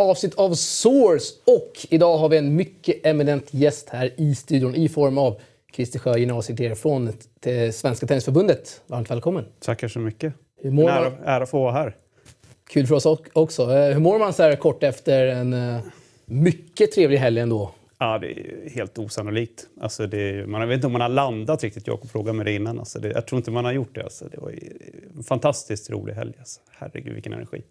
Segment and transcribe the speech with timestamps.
[0.00, 1.34] avsnitt av Source.
[1.44, 5.40] Och idag har vi en mycket eminent gäst här i studion i form av
[5.74, 7.12] Christer Sjö, generalsekreterare från
[7.72, 8.82] Svenska Tennisförbundet.
[8.86, 9.44] Varmt välkommen.
[9.60, 10.34] Tackar så mycket.
[10.62, 11.96] Hur mår en ära, ära att få vara här.
[12.70, 13.62] Kul för oss också.
[13.62, 15.80] Eh, hur mår man så här kort efter en eh,
[16.26, 17.70] mycket trevlig helg ändå?
[17.98, 19.66] Ja, det är helt osannolikt.
[19.80, 21.86] Alltså det, man vet inte om man har landat riktigt.
[21.86, 22.78] Jakob frågade mig det innan.
[22.78, 24.04] Alltså det, jag tror inte man har gjort det.
[24.04, 24.54] Alltså det var
[25.16, 26.34] en fantastiskt rolig helg.
[26.38, 26.60] Alltså.
[26.70, 27.62] Herregud, vilken energi.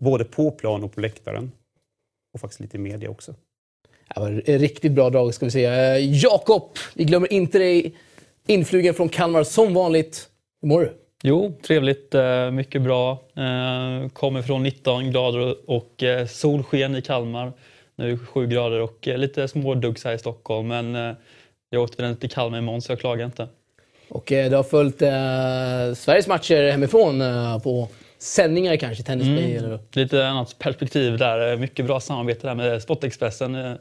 [0.00, 1.52] Både på plan och på läktaren.
[2.34, 3.34] Och faktiskt lite i media också.
[4.14, 5.64] Det var en riktigt bra drag ska vi se.
[5.64, 6.62] Eh, Jakob,
[6.94, 7.94] vi glömmer inte dig.
[8.46, 10.28] Influgen från Kalmar som vanligt.
[10.62, 10.92] Hur mår du?
[11.22, 12.14] Jo, trevligt.
[12.14, 13.12] eh, Mycket bra.
[13.36, 17.52] Eh, Kommer från 19 grader och eh, solsken i Kalmar.
[17.96, 20.68] Nu 7 grader och lite småduggs här i Stockholm.
[20.68, 20.94] Men
[21.70, 23.48] jag väl till Kalmar imorgon så jag klagar inte.
[24.08, 24.98] Och du har följt
[25.98, 27.22] Sveriges matcher hemifrån
[27.62, 27.88] på
[28.22, 29.78] sändningar kanske, Tennisplay eller?
[29.92, 31.56] Lite annat perspektiv där.
[31.56, 33.54] Mycket bra samarbete där med Sportexpressen.
[33.54, 33.72] eh,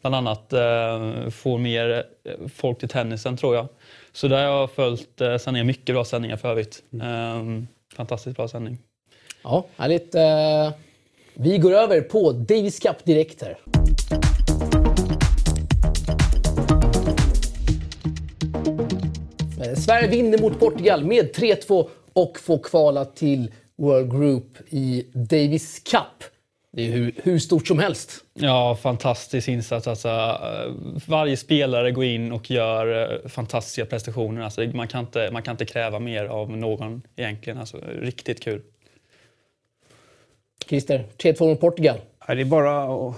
[0.00, 3.68] Bland annat eh, får mer eh, folk till tennisen tror jag.
[4.12, 5.64] Så där har jag följt sändningar.
[5.64, 6.82] Mycket bra sändningar för övrigt.
[7.02, 7.44] Eh,
[7.96, 8.78] Fantastiskt bra sändning.
[9.42, 10.14] Ja, härligt.
[11.34, 13.58] Vi går över på Davis Cup direkt här.
[19.76, 26.30] Sverige vinner mot Portugal med 3-2 och får kvala till World Group i Davis Cup.
[26.72, 28.24] Det är hur, hur stort som helst.
[28.34, 29.86] Ja, fantastisk insats.
[29.86, 30.72] Alltså, eh,
[31.06, 34.42] varje spelare går in och gör eh, fantastiska prestationer.
[34.42, 37.58] Alltså, man, kan inte, man kan inte kräva mer av någon egentligen.
[37.58, 38.62] Alltså, riktigt kul.
[40.66, 41.98] Christer, 3-2 mot Portugal.
[42.28, 43.16] Ja, det är bara att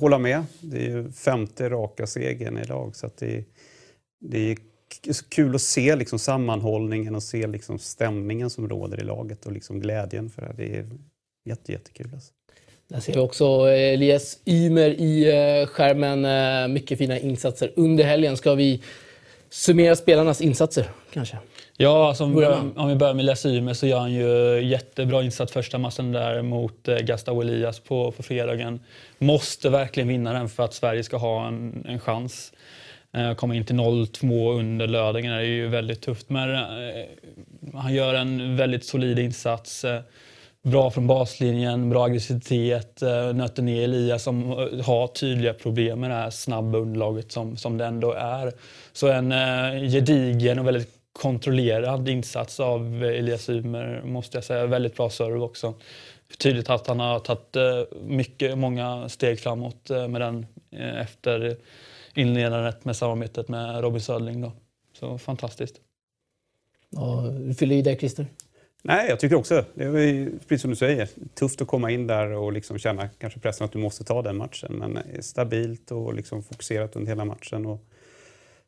[0.00, 0.44] hålla med.
[0.60, 2.96] Det är ju femte raka segern i lag.
[2.96, 3.44] Så att det,
[4.20, 4.56] det
[5.28, 9.80] kul att se liksom sammanhållningen och se liksom stämningen som råder i laget och liksom
[9.80, 10.52] glädjen för det.
[10.56, 10.86] Det är
[11.44, 12.10] jätte, jättekul.
[12.14, 12.32] Alltså.
[12.88, 15.24] Där ser vi också eh, Elias Ymer i
[15.60, 16.24] eh, skärmen.
[16.24, 18.36] Eh, Mycket fina insatser under helgen.
[18.36, 18.82] Ska vi
[19.50, 21.38] summera spelarnas insatser kanske?
[21.76, 24.60] Ja, alltså, om, vi Börjar om vi börjar med Lasse Ymer så gör han ju
[24.62, 28.80] jättebra insats första matchen där mot Gustavo Elias på, på fredagen.
[29.18, 32.52] Måste verkligen vinna den för att Sverige ska ha en, en chans.
[33.12, 36.30] Eh, komma in till 0-2 under lördagen är ju väldigt tufft.
[36.30, 37.04] Men eh,
[37.74, 39.84] han gör en väldigt solid insats.
[39.84, 40.00] Eh,
[40.62, 43.00] bra från baslinjen, bra aggressivitet,
[43.34, 44.48] nöter ner Elias som
[44.84, 48.52] har tydliga problem med det här snabba underlaget som, som det ändå är.
[48.92, 49.30] Så en
[49.90, 54.66] gedigen och väldigt kontrollerad insats av Elias Ymer måste jag säga.
[54.66, 55.74] Väldigt bra serve också.
[56.38, 57.56] Tydligt att han har tagit
[58.02, 60.46] mycket, många steg framåt med den
[61.00, 61.56] efter
[62.18, 64.40] inledandet med samarbetet med Robin Södling.
[64.40, 64.52] Då.
[64.92, 65.80] Så fantastiskt.
[66.90, 68.26] Ja, du fyller i där Christer.
[68.82, 72.06] Nej, jag tycker också det är ju, precis som du säger, tufft att komma in
[72.06, 74.72] där och liksom känna kanske pressen att du måste ta den matchen.
[74.72, 77.66] Men stabilt och liksom fokuserat under hela matchen.
[77.66, 77.80] Och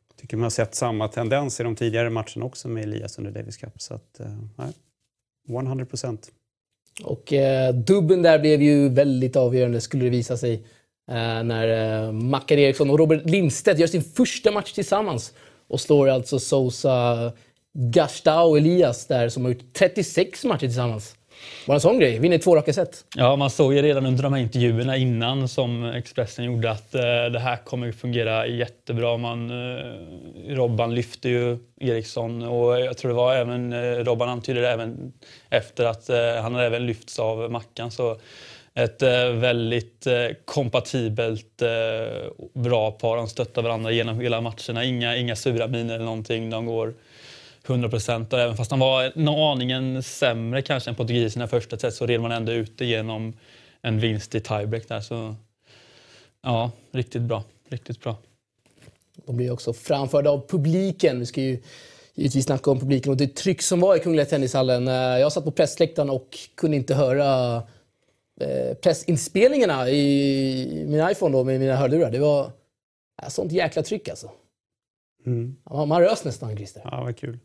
[0.07, 3.31] jag tycker man har sett samma tendens i de tidigare matcherna också med Elias under
[3.31, 3.81] Davis Cup.
[3.81, 4.73] Så att, eh, nej,
[5.49, 6.31] 100 procent.
[7.03, 10.65] Och eh, dubben där blev ju väldigt avgörande skulle det visa sig.
[11.11, 15.33] Eh, när eh, Mackan Eriksson och Robert Lindstedt gör sin första match tillsammans.
[15.67, 17.31] Och slår alltså Sosa,
[17.73, 21.15] Gastau och Elias där som har gjort 36 matcher tillsammans.
[21.67, 22.19] Bara en sån grej.
[22.19, 23.05] Vinner två raka set.
[23.15, 27.01] Ja, man såg ju redan under de här intervjuerna innan som Expressen gjorde att eh,
[27.01, 29.17] det här kommer fungera jättebra.
[29.17, 34.61] Man, eh, Robban lyfte ju Eriksson och jag tror det var även, eh, Robban antydde
[34.61, 35.13] det även
[35.49, 37.91] efter att eh, han hade även lyfts av Mackan.
[37.91, 38.17] Så
[38.73, 41.69] ett eh, väldigt eh, kompatibelt, eh,
[42.53, 43.17] bra par.
[43.17, 44.85] De stöttar varandra genom hela matcherna.
[44.85, 46.49] Inga, inga sura miner eller någonting.
[46.49, 46.93] De går
[47.67, 48.33] 100 procent.
[48.33, 52.21] Även fast han var en aningen sämre kanske än portugiserna i första set så red
[52.21, 53.33] man ändå ut det genom
[53.81, 55.01] en vinst i tiebreak där.
[55.01, 55.35] Så
[56.43, 57.43] ja, riktigt bra.
[57.69, 58.15] Riktigt bra.
[59.25, 61.19] De blir också framförda av publiken.
[61.19, 61.59] Vi ska ju
[62.15, 64.87] givetvis snacka om publiken och det tryck som var i Kungliga Tennishallen.
[64.87, 67.61] Jag satt på pressläktaren och kunde inte höra
[68.81, 72.11] pressinspelningarna i min iPhone då, med mina hörlurar.
[72.11, 72.51] Det var
[73.27, 74.31] sånt jäkla tryck alltså.
[75.25, 75.55] Mm.
[75.69, 76.81] Man, man rös nästan, Christer.
[76.85, 77.39] Ja, vad kul.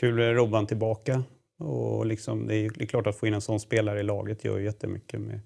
[0.00, 1.24] Kul Robban tillbaka.
[1.58, 4.44] Och liksom, det, är, det är klart att få in en sån spelare i laget
[4.44, 5.40] gör ju jättemycket med,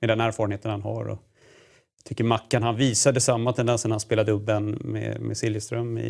[0.00, 1.04] med den erfarenheten han har.
[1.04, 1.18] Och
[1.96, 6.08] jag tycker Mackan, han visade samma tendens när han spelade dubben med, med Siljeström i,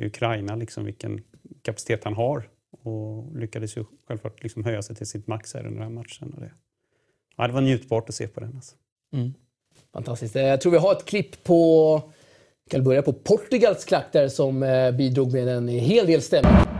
[0.00, 1.22] i Ukraina, liksom vilken
[1.62, 2.48] kapacitet han har.
[2.82, 6.32] Och lyckades ju självklart liksom höja sig till sitt max här under den här matchen.
[6.34, 6.52] Och det,
[7.38, 8.52] ja, det var njutbart att se på den.
[8.54, 8.76] Alltså.
[9.12, 9.34] Mm.
[9.92, 10.36] Fantastiskt.
[10.36, 12.02] Eh, jag tror vi har ett klipp på...
[12.70, 16.77] Kan börja på Portugals klack där som eh, bidrog med en hel del stämning.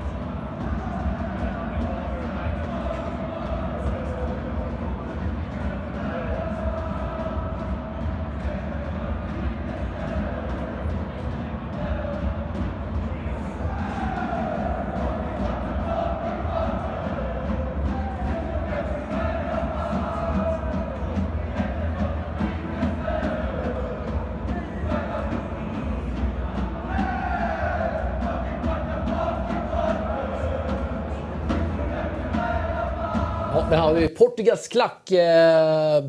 [33.88, 35.10] Har vi Portugals klack.
[35.10, 36.04] Eh,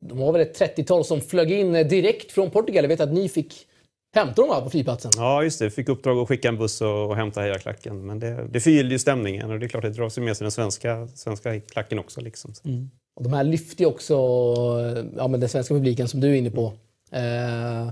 [0.00, 2.84] de var väl ett 30-tal som flög in direkt från Portugal.
[2.84, 3.66] Jag vet att ni fick
[4.14, 5.10] hämta dem va, på flygplatsen?
[5.16, 5.64] Ja, just det.
[5.64, 8.06] Vi fick uppdrag att skicka en buss och, och hämta hejarklacken.
[8.06, 10.36] Men det, det förgyllde ju stämningen och det är klart att det drar sig med
[10.36, 12.20] sig den svenska, svenska klacken också.
[12.20, 12.54] Liksom.
[12.64, 12.90] Mm.
[13.16, 14.14] Och de här lyfter ju också
[15.16, 16.72] ja, men den svenska publiken som du är inne på.
[17.12, 17.90] Eh,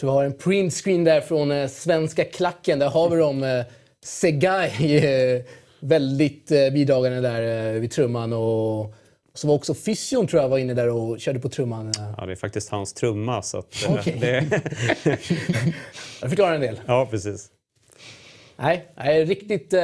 [0.00, 2.78] tror vi har en printscreen där från eh, svenska klacken.
[2.78, 3.42] Där har vi dem.
[3.42, 3.64] Eh,
[4.04, 4.96] Segai
[5.36, 5.42] eh,
[5.80, 8.32] väldigt eh, bidragande där eh, vid trumman.
[8.32, 8.94] Och,
[9.34, 11.92] så var också Fysion tror jag var inne där och körde på trumman.
[12.16, 13.42] Ja, det är faktiskt hans trumma.
[13.42, 14.18] Så att, eh, okay.
[14.20, 14.40] det...
[16.20, 16.80] det förklarar en del.
[16.86, 17.50] Ja, precis.
[18.56, 19.82] Nej, nej riktigt eh,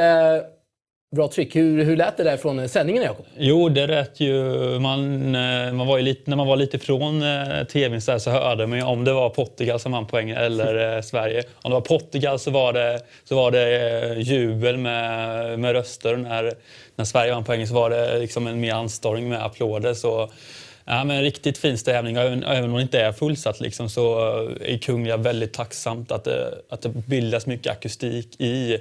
[1.14, 1.56] bra tryck.
[1.56, 3.26] Hur, hur lät det där från sändningen Jakob?
[3.38, 4.42] Jo, det lät ju...
[4.78, 5.30] Man,
[5.76, 8.78] man var ju lite, när man var lite från eh, tvn så, så hörde man
[8.78, 11.42] ju om det var Portugal som vann poäng eller eh, Sverige.
[11.62, 16.16] Om det var Portugal så var det, så var det eh, jubel med, med röster.
[16.16, 16.52] När,
[16.96, 19.94] när Sverige vann poäng så var det liksom en mer anstormning med applåder.
[19.94, 20.30] Så,
[20.86, 22.16] Ja, men riktigt fin stämning.
[22.16, 24.18] Även, även om det inte är fullsatt liksom, så
[24.60, 28.78] är Kungliga väldigt tacksamt att det, att det bildas mycket akustik i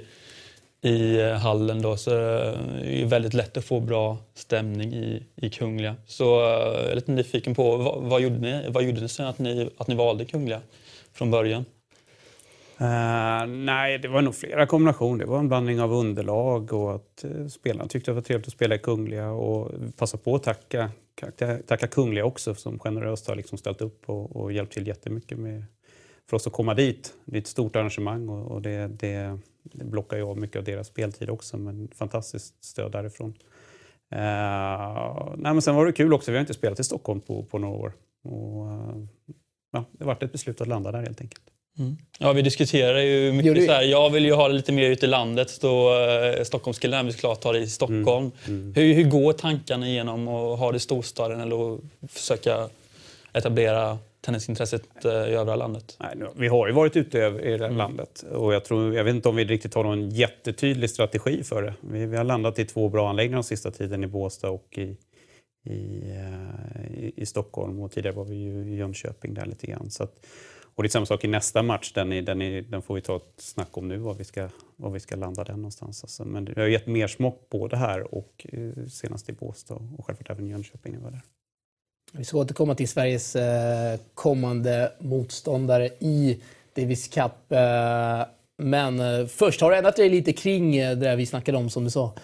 [0.84, 5.22] i eh, hallen då, så eh, det är väldigt lätt att få bra stämning i,
[5.36, 5.96] i Kungliga.
[6.06, 9.26] Så eh, jag är lite nyfiken på vad, vad gjorde ni, vad gjorde ni sen
[9.26, 10.60] att ni, att ni valde Kungliga
[11.12, 11.64] från början?
[12.80, 15.24] Uh, nej, det var nog flera kombinationer.
[15.24, 18.52] Det var en blandning av underlag och att uh, spelarna tyckte det var trevligt att
[18.52, 20.90] spela i Kungliga och passa på att tacka,
[21.66, 25.64] tacka Kungliga också som generöst har liksom ställt upp och, och hjälpt till jättemycket med,
[26.30, 27.12] för oss att komma dit.
[27.24, 29.38] Det är ett stort arrangemang och, och det, det
[29.72, 33.34] det blockar ju av mycket av deras speltid också, men fantastiskt stöd därifrån.
[34.14, 37.44] Uh, nej, men sen var det kul också, vi har inte spelat i Stockholm på,
[37.44, 37.92] på några år.
[38.24, 39.06] Och, uh,
[39.72, 41.42] ja, det vart ett beslut att landa där helt enkelt.
[41.78, 41.96] Mm.
[42.18, 43.82] Ja, vi diskuterar ju mycket så här.
[43.82, 45.58] Jag vill ju ha det lite mer ute i landet.
[45.60, 48.30] Då, eh, Stockholmskillen vill såklart ha det i Stockholm.
[48.46, 48.60] Mm.
[48.60, 48.72] Mm.
[48.74, 52.68] Hur, hur går tankarna igenom att ha det i storstaden eller att försöka
[53.32, 55.96] etablera tennisintresset eh, i övriga landet?
[56.00, 57.76] Nej, nu, vi har ju varit ute i det mm.
[57.76, 61.62] landet och jag, tror, jag vet inte om vi riktigt har någon jättetydlig strategi för
[61.62, 61.74] det.
[61.80, 64.96] Vi, vi har landat i två bra anläggningar den sista tiden i Båstad och i,
[65.64, 69.90] i, uh, i, i, Stockholm och tidigare var vi ju i Jönköping där lite grann.
[69.90, 70.26] Så att,
[70.74, 73.00] och det är samma sak i nästa match, den, är, den, är, den får vi
[73.00, 76.04] ta ett snack om nu var vi ska, var vi ska landa den någonstans.
[76.04, 80.06] Alltså, men vi har gett mer smock både här och uh, senast i Båstad och
[80.06, 81.22] självklart även i Jönköping när vi var där.
[82.16, 86.38] Vi ska återkomma till Sveriges eh, kommande motståndare i
[86.76, 87.52] Davis Cup.
[87.52, 88.26] Eh,
[88.58, 91.84] men eh, först har du ändrat dig lite kring det där vi snackade om som
[91.84, 92.14] du sa.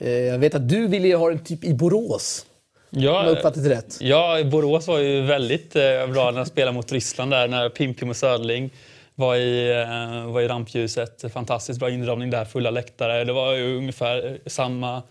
[0.00, 2.46] Jag vet att du ville ha en typ i Borås.
[2.90, 3.98] Ja, om jag uppfattat det rätt.
[4.00, 5.72] Ja, Borås var ju väldigt
[6.12, 8.70] bra när de spelade mot Ryssland där när Pimpim och Söderling
[9.14, 9.84] var i,
[10.26, 11.32] var i rampljuset.
[11.32, 13.24] Fantastiskt bra inramning där, fulla läktare.
[13.24, 15.02] Det var ju ungefär samma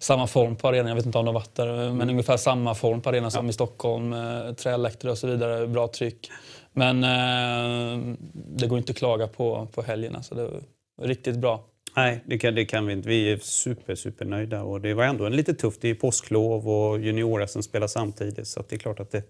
[0.00, 0.88] samma form på arenan.
[0.88, 2.08] Jag vet inte om de varit där, men mm.
[2.08, 4.12] ungefär samma form på arenan som i Stockholm.
[4.12, 6.30] Eh, träläktare och så vidare, bra tryck.
[6.72, 10.16] Men eh, det går inte att klaga på, på helgen.
[10.16, 10.60] Alltså det var
[11.02, 11.64] riktigt bra.
[11.96, 13.08] Nej, det kan, det kan vi inte.
[13.08, 14.62] Vi är super, super nöjda.
[14.62, 15.80] Och det var ändå en lite tufft.
[15.80, 18.48] Det är påsklov och junior spelar samtidigt.
[18.48, 19.22] Så det är klart att det,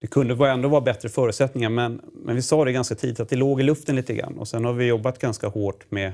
[0.00, 1.68] det kunde ändå vara bättre förutsättningar.
[1.68, 4.38] Men, men vi sa det ganska tidigt att det låg i luften lite grann.
[4.38, 6.12] Och sen har vi jobbat ganska hårt med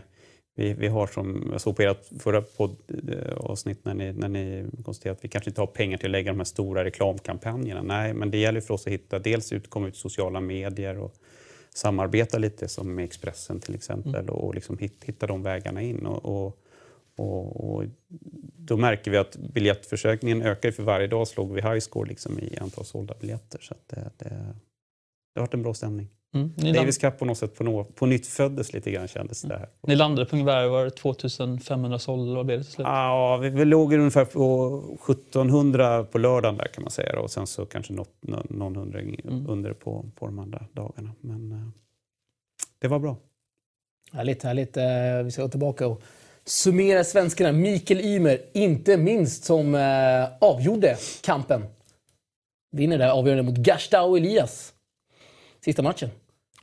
[0.54, 5.18] vi, vi har som jag såg på ert förra poddavsnitt när ni, när ni konstaterade
[5.18, 7.82] att vi kanske inte har pengar till att lägga de här stora reklamkampanjerna.
[7.82, 11.14] Nej, men det gäller för oss att hitta, dels ut, komma ut sociala medier och
[11.75, 14.34] samarbeta lite som med Expressen till exempel mm.
[14.34, 16.06] och liksom hitta de vägarna in.
[16.06, 16.58] Och, och,
[17.16, 17.84] och, och,
[18.56, 22.58] då märker vi att biljettförsökningen ökar för varje dag slog vi high score liksom i
[22.58, 23.58] antal sålda biljetter.
[23.62, 24.28] Så det, det,
[25.34, 26.08] det har varit en bra stämning.
[26.35, 26.53] Mm.
[26.57, 29.59] Davis Cup på något sätt på, något, på nytt föddes lite grann kändes det.
[29.59, 29.69] Här.
[29.87, 32.87] Ni landade på ungefär var 2500 såld, vad blev det till slut?
[32.87, 37.47] Ja, vi, vi låg ungefär på 1700 på lördagen där kan man säga och sen
[37.47, 38.14] så kanske något,
[38.50, 39.50] någon hundring mm.
[39.50, 41.11] under på, på de andra dagarna.
[41.21, 41.69] Men eh,
[42.79, 43.17] det var bra.
[44.12, 44.76] Härligt, härligt.
[44.76, 44.85] Eh,
[45.25, 46.03] vi ska gå tillbaka och
[46.45, 47.53] summera svenskarna.
[47.53, 51.62] Mikael Ymer, inte minst, som eh, avgjorde kampen.
[52.73, 54.75] Vinner det avgörande mot Gastau Elias.
[55.64, 56.11] Sista matchen.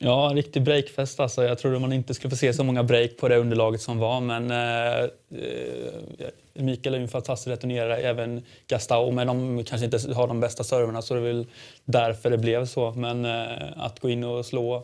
[0.04, 1.44] Ja, en riktig breakfest alltså.
[1.44, 4.22] Jag trodde man inte skulle få se så många break på det underlaget som var,
[4.22, 10.14] men eh, eh, Mikael är ju en fantastisk returnerare, även Gastau, men de kanske inte
[10.14, 11.46] har de bästa serverna så det är väl
[11.86, 12.92] därför det blev så.
[12.92, 14.84] Men eh, att gå in och slå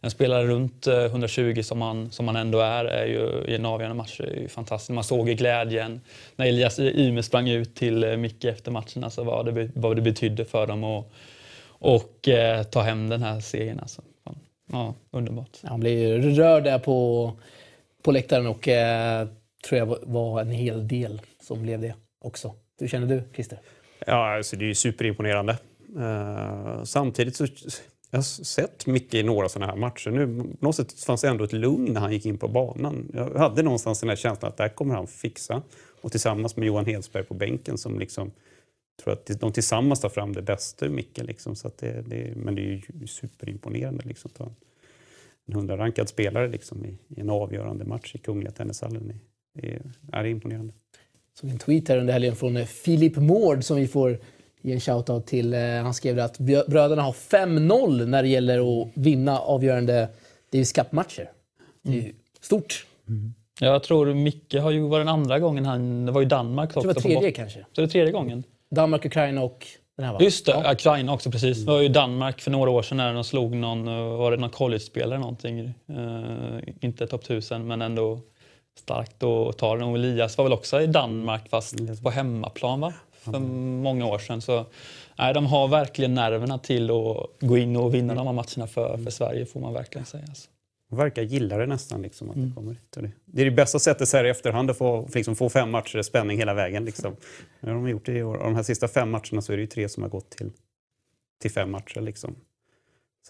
[0.00, 3.66] en spelare runt eh, 120 som han, som han ändå är, är ju, i en
[3.66, 4.90] avgörande match är ju fantastiskt.
[4.90, 6.00] Man såg i glädjen
[6.36, 10.02] när Elias Yme sprang ut till eh, Micke efter matchen, alltså vad, det, vad det
[10.02, 10.84] betydde för dem.
[10.84, 11.12] Och,
[11.68, 13.80] och eh, ta hem den här serien.
[13.80, 14.02] Alltså.
[14.72, 15.58] Ja, underbart.
[15.62, 17.32] Han blev rörd där på,
[18.02, 19.28] på läktaren och eh,
[19.68, 22.54] tror jag var en hel del som blev det också.
[22.80, 23.58] Hur känner du, Christer?
[24.06, 25.58] Ja, alltså det är ju superimponerande.
[25.96, 27.46] Uh, samtidigt så
[28.10, 30.10] jag har sett Micke i några sådana här matcher.
[30.10, 30.26] Nu,
[30.60, 33.10] på något sätt fanns det ändå ett lugn när han gick in på banan.
[33.14, 35.62] Jag hade någonstans den här känslan att det här kommer han fixa.
[36.00, 38.30] Och tillsammans med Johan Hedsberg på bänken som liksom
[39.02, 41.18] tror att de tillsammans tar fram det bästa ur Micke.
[41.18, 44.50] Liksom, så det, det, men det är ju superimponerande liksom, ta
[45.46, 49.20] en hundrarankad spelare liksom, i, i, en avgörande match i Kungliga Tennishallen.
[49.54, 50.72] Det är, är imponerande.
[51.34, 54.18] Såg en tweet här under helgen från Filip Mård som vi får
[54.62, 55.54] ge en shoutout till.
[55.54, 60.08] Eh, han skrev att bröderna har 5-0 när det gäller att vinna avgörande
[60.52, 61.30] Davis Cup-matcher.
[61.82, 62.16] Det är ju mm.
[62.40, 62.86] stort.
[63.08, 63.34] Mm.
[63.60, 66.06] Jag tror Micke har ju varit den andra gången han...
[66.06, 66.88] Det var ju Danmark också.
[66.88, 67.58] Jag tror det var tredje kanske.
[67.72, 68.44] Så det är tredje gången?
[68.70, 70.18] Danmark, Ukraina och den här va?
[70.22, 70.72] Just det, ja.
[70.72, 71.58] Ukraina också precis.
[71.58, 73.86] Det var ju Danmark för några år sedan när de slog någon,
[74.18, 75.74] var det någon college-spelare någonting?
[75.90, 78.20] Uh, inte topp 1000 men ändå
[78.78, 79.88] starkt att ta den.
[79.88, 82.92] Och Elias var väl också i Danmark fast på hemmaplan va?
[83.32, 83.38] för
[83.82, 84.40] många år sedan.
[84.40, 84.66] Så,
[85.18, 88.98] nej, de har verkligen nerverna till att gå in och vinna de här matcherna för,
[89.04, 90.24] för Sverige får man verkligen säga.
[90.28, 90.48] Alltså.
[90.90, 92.02] De verkar gilla det nästan.
[92.02, 92.48] Liksom, att mm.
[92.48, 93.14] det, kommer hit.
[93.24, 96.02] Det är det bästa sättet så här i efterhand att få, liksom, få fem matcher
[96.02, 96.84] spänning hela vägen.
[96.84, 97.16] Liksom.
[97.60, 98.36] Nu har de gjort det i år.
[98.36, 100.52] Av de här sista fem matcherna så är det ju tre som har gått till,
[101.40, 102.00] till fem matcher.
[102.00, 102.36] Liksom.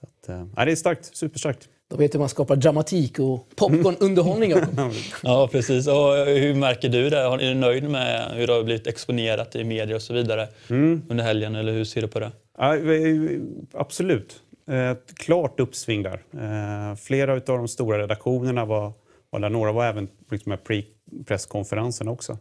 [0.00, 1.68] Så att, äh, det är starkt, superstarkt.
[1.90, 4.52] Då vet hur man skapar dramatik och popcornunderhållning.
[5.22, 5.86] ja, precis.
[5.86, 7.18] Och hur märker du det?
[7.18, 11.02] Är du nöjd med hur det har blivit exponerat i media och så vidare mm.
[11.08, 11.54] under helgen?
[11.54, 12.32] Eller hur ser du på det?
[12.58, 12.76] Ja,
[13.72, 14.42] absolut.
[14.68, 16.22] Ett klart uppsving där.
[16.32, 18.92] Eh, flera av de stora redaktionerna var,
[19.30, 19.50] var där.
[19.50, 22.38] Några var även liksom med pre-presskonferensen också.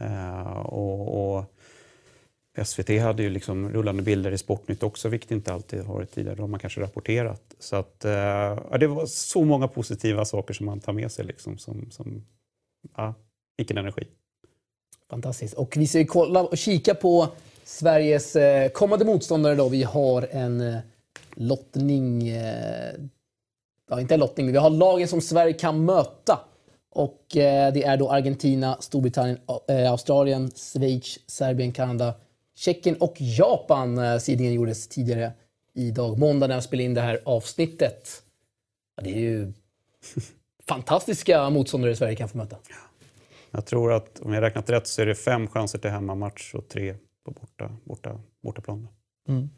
[0.00, 1.44] Eh, och, och
[2.64, 6.36] SVT hade ju liksom rullande bilder i Sportnytt också, vilket inte alltid har varit tidigare.
[6.36, 7.42] Då har man kanske rapporterat.
[7.58, 11.24] Så att, eh, det var så många positiva saker som man tar med sig.
[11.24, 12.24] Liksom, som, som,
[12.96, 13.14] ja,
[13.56, 14.06] vilken energi.
[15.10, 15.54] Fantastiskt.
[15.54, 17.28] Och vi ska kolla och kika på
[17.64, 19.54] Sveriges eh, kommande motståndare.
[19.54, 19.68] Då.
[19.68, 20.78] Vi har en eh,
[21.36, 22.28] lottning.
[22.28, 22.94] Eh,
[23.90, 26.40] ja, inte lottning, men vi har lagen som Sverige kan möta.
[26.90, 29.38] Och eh, det är då Argentina, Storbritannien,
[29.68, 32.14] eh, Australien, Schweiz, Serbien, Kanada,
[32.56, 34.20] Tjeckien och Japan.
[34.20, 35.32] Sidningen gjordes tidigare
[35.74, 38.22] idag, måndag, när jag spelade in det här avsnittet.
[38.96, 39.52] Ja, det är ju
[40.68, 42.56] fantastiska motståndare Sverige kan få möta.
[43.50, 46.68] Jag tror att om jag räknat rätt så är det fem chanser till hemmamatch och
[46.68, 48.88] tre på borta, borta, bortaplan.
[49.28, 49.50] Mm.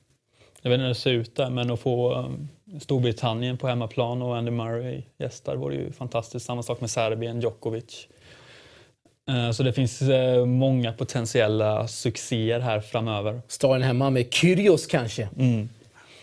[0.67, 4.23] Jag vet inte hur det ser ut där, men att få eh, Storbritannien på hemmaplan
[4.23, 6.47] och Andy Murray gästar vore ju fantastiskt.
[6.47, 8.09] Samma sak med Serbien, Djokovic.
[9.29, 13.43] Eh, så det finns eh, många potentiella succéer här framöver.
[13.49, 15.29] Staren hemma med Kyrgios kanske?
[15.39, 15.69] Mm.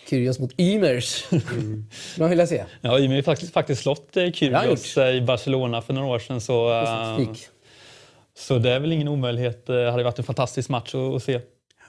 [0.10, 1.26] Kyrgios mot Ymers.
[1.32, 1.86] Mm.
[2.20, 2.64] Man vill se.
[2.82, 6.42] Ja, Ymer har faktiskt, faktiskt slått eh, Kyrgios i Barcelona för några år sedan.
[6.42, 6.86] Så,
[8.38, 9.66] så det är väl ingen omöjlighet.
[9.66, 11.40] Det hade varit en fantastisk match att, se.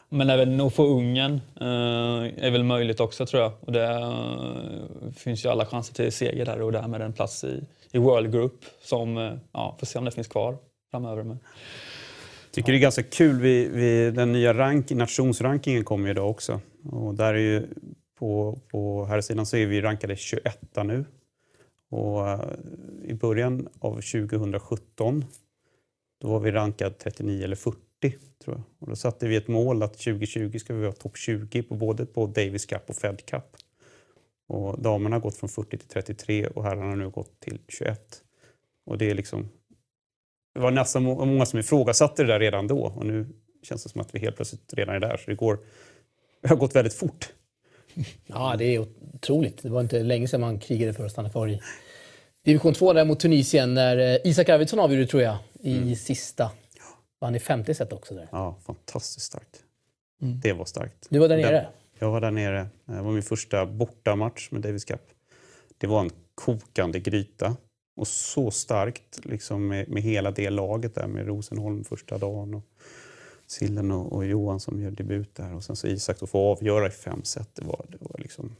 [0.09, 3.53] Men även att få Ungern eh, är väl möjligt också tror jag.
[3.61, 7.65] Och det eh, finns ju alla chanser till seger där och därmed en plats i,
[7.93, 10.57] i World Group som, eh, ja, får se om det finns kvar
[10.91, 11.23] framöver.
[11.23, 11.39] Men...
[12.51, 13.41] tycker det är ganska kul.
[13.41, 16.61] Vi, vi, den nya rank, nationsrankingen kommer ju idag också.
[16.91, 17.67] Och där är ju,
[18.19, 21.05] på, på här sidan så är vi rankade 21 nu.
[21.91, 22.21] Och
[23.05, 25.25] I början av 2017
[26.21, 27.79] då var vi rankad 39 eller 40
[28.11, 28.63] tror jag.
[28.79, 32.07] Och då satte vi ett mål att 2020 ska vi vara topp 20 på både
[32.07, 33.57] på Davis Cup och Fed Cup.
[34.47, 38.23] Och damerna har gått från 40 till 33 och herrarna har nu gått till 21.
[38.87, 39.49] Och det är liksom
[40.55, 43.27] det var nästan många som ifrågasatte det där redan då och nu
[43.63, 45.17] känns det som att vi helt plötsligt redan är där.
[45.17, 45.59] Så det, går,
[46.43, 47.33] det har gått väldigt fort.
[48.27, 48.79] Ja, det är
[49.15, 49.63] otroligt.
[49.63, 51.61] Det var inte länge sedan man krigade för att stanna kvar i
[52.45, 55.97] division 2 där mot Tunisien när eh, Isak Arvidsson avgjorde, tror jag, i mm.
[55.97, 56.51] sista.
[57.25, 58.15] Var han i femte set också?
[58.15, 58.29] Där.
[58.33, 59.65] Ja, fantastiskt starkt.
[60.23, 60.41] Mm.
[60.41, 61.07] Det var starkt.
[61.11, 61.69] Du var där nere?
[61.99, 62.69] Jag var där nere.
[62.85, 65.01] Det var min första bortamatch med Davis Cup.
[65.79, 67.57] Det var en kokande gryta.
[67.97, 72.55] Och så starkt liksom med, med hela det laget där med Rosenholm första dagen.
[72.55, 72.63] Och
[73.47, 75.55] Sillen och, och Johan som gör debut där.
[75.55, 77.55] Och sen så Isak att få avgöra i fem set.
[77.55, 78.57] Det var, det var liksom...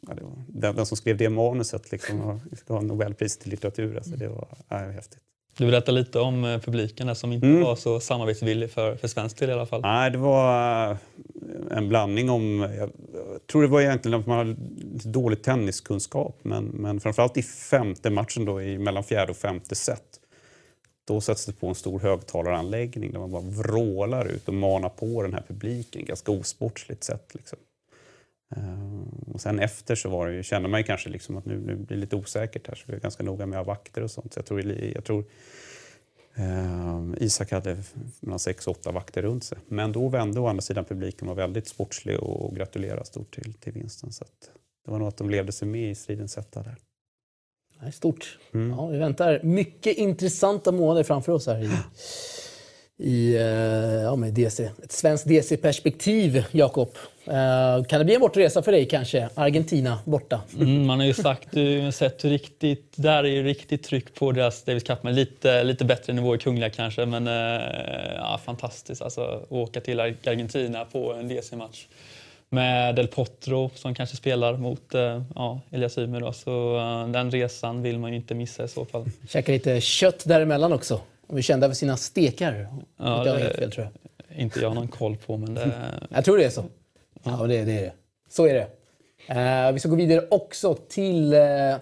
[0.00, 3.96] Ja, det var, den, den, som skrev det manuset liksom, ska ha Nobelpris till litteratur.
[3.96, 5.20] Alltså, det var ja, häftigt.
[5.58, 7.62] Du berättar lite om eh, publiken som inte mm.
[7.62, 9.80] var så samarbetsvillig för, för svensk del i alla fall.
[9.80, 10.96] Nej, det var eh,
[11.70, 12.60] en blandning om...
[12.78, 12.90] Jag
[13.46, 14.56] tror det var egentligen att man hade
[14.92, 19.74] lite dålig tenniskunskap men, men framförallt i femte matchen då, i mellan fjärde och femte
[19.74, 20.20] set.
[21.06, 25.22] Då sätts det på en stor högtalaranläggning där man bara vrålar ut och manar på
[25.22, 26.04] den här publiken.
[26.04, 27.30] Ganska osportsligt sätt.
[27.34, 27.58] Liksom.
[28.56, 29.02] Uh,
[29.34, 31.86] och sen efter så var det kände man ju kanske liksom att nu, nu blir
[31.86, 34.32] det lite osäkert här så vi är ganska noga med vakter och sånt.
[34.32, 35.24] Så jag tror, jag tror
[36.38, 37.76] Eh, Isak hade
[38.20, 39.58] mellan sex och åtta vakter runt sig.
[39.68, 43.72] Men då vände å andra sidan publiken var väldigt sportslig och gratulerade stort till, till
[43.72, 44.12] vinsten.
[44.12, 44.24] Så
[44.84, 46.76] det var nog att de levde sig med i stridens hetta där.
[47.80, 48.38] Det är stort.
[48.54, 48.70] Mm.
[48.70, 51.70] Ja, vi väntar mycket intressanta månader framför oss här i,
[52.98, 53.42] i eh,
[54.02, 54.70] ja, med DC.
[54.82, 56.88] Ett svenskt DC-perspektiv, Jakob.
[57.28, 59.28] Uh, kan det bli en bortresa för dig kanske?
[59.34, 60.40] Argentina borta?
[60.60, 64.32] Mm, man har ju sagt, du sett hur riktigt, där är ju riktigt tryck på
[64.32, 65.02] deras Davis Cup.
[65.02, 67.06] Men lite, lite bättre nivå i Kungliga kanske.
[67.06, 69.46] Men uh, ja, fantastiskt alltså.
[69.48, 71.86] Åka till Argentina på en DC-match.
[72.48, 76.20] Med Del Potro som kanske spelar mot uh, ja, Elias Ymer.
[76.20, 76.32] Då.
[76.32, 76.78] Så
[77.12, 79.04] den resan vill man ju inte missa i så fall.
[79.28, 81.00] Käka lite kött däremellan också.
[81.28, 82.68] De är kända för sina stekar.
[82.96, 83.38] Ja.
[84.38, 85.72] Inte jag har någon koll på men det...
[86.10, 86.64] jag tror det är så.
[87.26, 87.92] Ja, det, det är det.
[88.28, 88.66] Så är det.
[89.30, 91.76] Uh, vi ska gå vidare också till uh,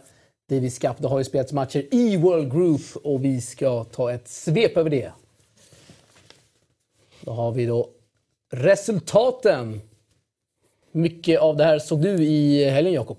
[0.51, 0.97] Davis Cup.
[0.99, 4.91] Det har ju spelats matcher i World Group och vi ska ta ett svep över
[4.91, 5.13] det.
[7.21, 7.89] Då har vi då
[8.53, 9.81] resultaten.
[10.93, 13.19] Mycket av det här såg du i helgen, Jakob?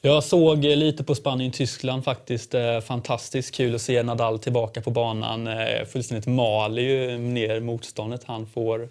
[0.00, 2.54] Jag såg lite på Spanien-Tyskland faktiskt.
[2.54, 5.48] Eh, fantastiskt kul att se Nadal tillbaka på banan.
[5.86, 8.88] Fullständigt mal ju ner motståndet han får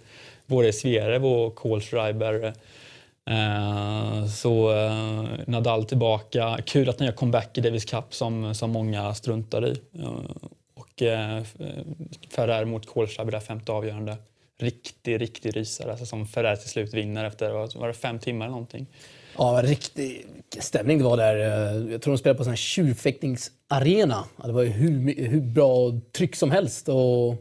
[0.50, 2.54] både Zverev och Kohlschreiber.
[3.30, 6.58] Eh, så eh, Nadal tillbaka.
[6.66, 9.82] Kul att han gör comeback i Davis Cup som, som många struntar i.
[10.00, 10.12] Eh,
[10.76, 11.44] och eh,
[12.30, 14.18] Ferrer mot Kohlschreiber, det femte avgörande.
[14.62, 18.52] Riktig, riktig rysare alltså som Ferrer till slut vinner efter var det fem timmar eller
[18.52, 18.88] någonting.
[19.38, 20.26] Ja, riktig
[20.60, 21.36] stämning det var där.
[21.36, 24.24] Eh, jag tror de spelade på en tjurfäktningsarena.
[24.46, 26.90] Det var ju hur, hur bra tryck som helst.
[26.90, 27.36] Och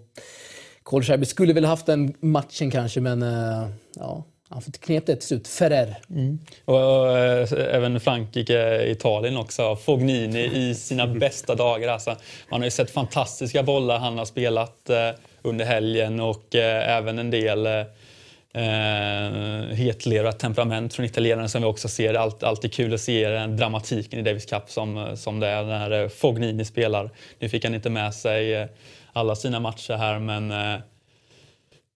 [0.88, 5.48] Kohlschreiber skulle väl haft den matchen kanske, men uh, ja, han knep det till slut.
[5.48, 5.96] Ferrer.
[6.10, 6.38] Mm.
[6.64, 7.18] Och, och,
[7.58, 9.76] även Frankrike, Italien också.
[9.76, 11.88] Fognini i sina bästa dagar.
[11.88, 12.16] Alltså,
[12.50, 14.96] man har ju sett fantastiska bollar han har spelat uh,
[15.42, 17.82] under helgen och uh, även en del uh,
[19.74, 22.14] hetlerat temperament från italienarna som vi också ser.
[22.14, 26.08] Allt, alltid kul att se den dramatiken i Davis Cup som, som det är när
[26.08, 27.10] Fognini spelar.
[27.38, 28.68] Nu fick han inte med sig
[29.18, 30.80] alla sina matcher här men eh,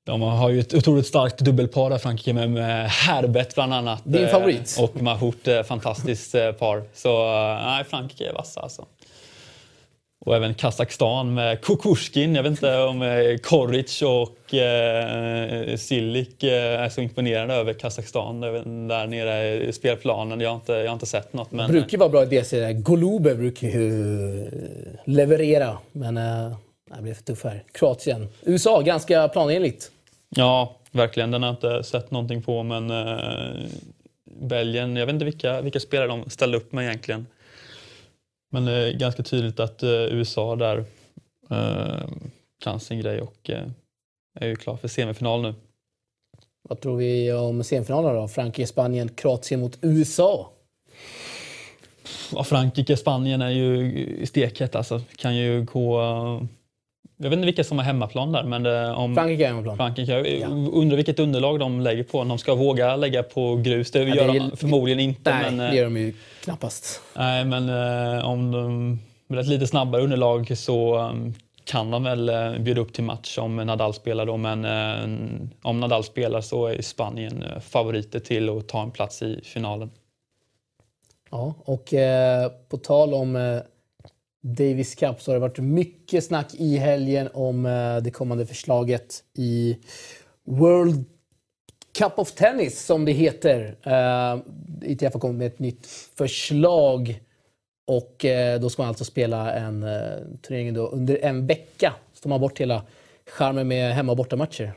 [0.05, 4.03] de har ju ett otroligt starkt dubbelpar där Frankrike med, med Herbert bland annat.
[4.05, 4.77] Din favorit?
[4.79, 6.83] Eh, och Mahout, fantastiskt par.
[6.95, 7.27] Så
[7.65, 8.87] nej, Frankrike är vassa alltså.
[10.25, 12.35] Och även Kazakstan med Kukushkin.
[12.35, 19.63] Jag vet inte om Koric och eh, Silik är så imponerade över Kazakstan där nere
[19.65, 20.41] i spelplanen.
[20.41, 21.53] Jag har inte, jag har inte sett något.
[21.53, 21.67] Men...
[21.67, 22.73] Det brukar vara bra i DC.
[22.73, 24.51] Golube brukar ju
[25.05, 25.79] leverera.
[25.93, 26.17] Men
[26.97, 27.65] det blev för tuff här.
[27.73, 28.29] Kroatien.
[28.43, 29.91] USA, ganska planenligt.
[30.29, 31.31] Ja, verkligen.
[31.31, 33.67] Den har jag inte sett någonting på, men eh,
[34.25, 37.27] Belgien, jag vet inte vilka, vilka spelare de ställde upp med egentligen.
[38.53, 40.85] Men det är ganska tydligt att eh, USA där
[41.51, 42.09] eh,
[42.65, 43.67] kan sin grej och eh,
[44.41, 45.55] är ju klar för semifinal nu.
[46.69, 48.29] Vad tror vi om semifinalerna då?
[48.29, 50.51] Frankrike, Spanien, Kroatien mot USA?
[52.33, 55.01] Ja, Frankrike, Spanien är ju stekhett alltså.
[55.17, 56.01] Kan ju gå
[57.23, 58.43] jag vet inte vilka som har hemmaplan där.
[58.43, 59.77] Men eh, om Frankrike är hemmaplan.
[59.77, 60.47] Frankrike, ja.
[60.49, 62.19] Undrar vilket underlag de lägger på.
[62.19, 63.91] Om de ska våga lägga på grus.
[63.91, 65.31] Det ja, gör det, de förmodligen inte.
[65.31, 67.01] Nej, men, det gör de ju knappast.
[67.17, 71.11] Nej, men eh, om de med ett lite snabbare underlag så
[71.65, 72.31] kan de väl
[72.61, 74.37] bjuda upp till match om Nadal spelar då.
[74.37, 79.91] Men om Nadal spelar så är Spanien favoriter till att ta en plats i finalen.
[81.31, 83.61] Ja, och eh, på tal om
[84.43, 89.25] Davis Cup så har det varit mycket snack i helgen om eh, det kommande förslaget
[89.35, 89.79] i
[90.45, 91.05] World
[91.99, 93.77] Cup of Tennis som det heter.
[93.83, 94.41] Eh,
[94.91, 97.21] ITF har kommit med ett nytt förslag
[97.87, 99.87] och eh, då ska man alltså spela en
[100.43, 101.95] turnering då under en vecka.
[102.13, 102.83] Så tar man bort hela
[103.27, 104.73] charmen med hemma och bortamatcher.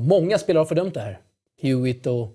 [0.00, 1.20] Många spelare har fördömt det här.
[1.62, 2.28] Hewitt och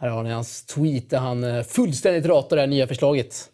[0.00, 3.50] här har ni hans tweet där han fullständigt ratar det här nya förslaget.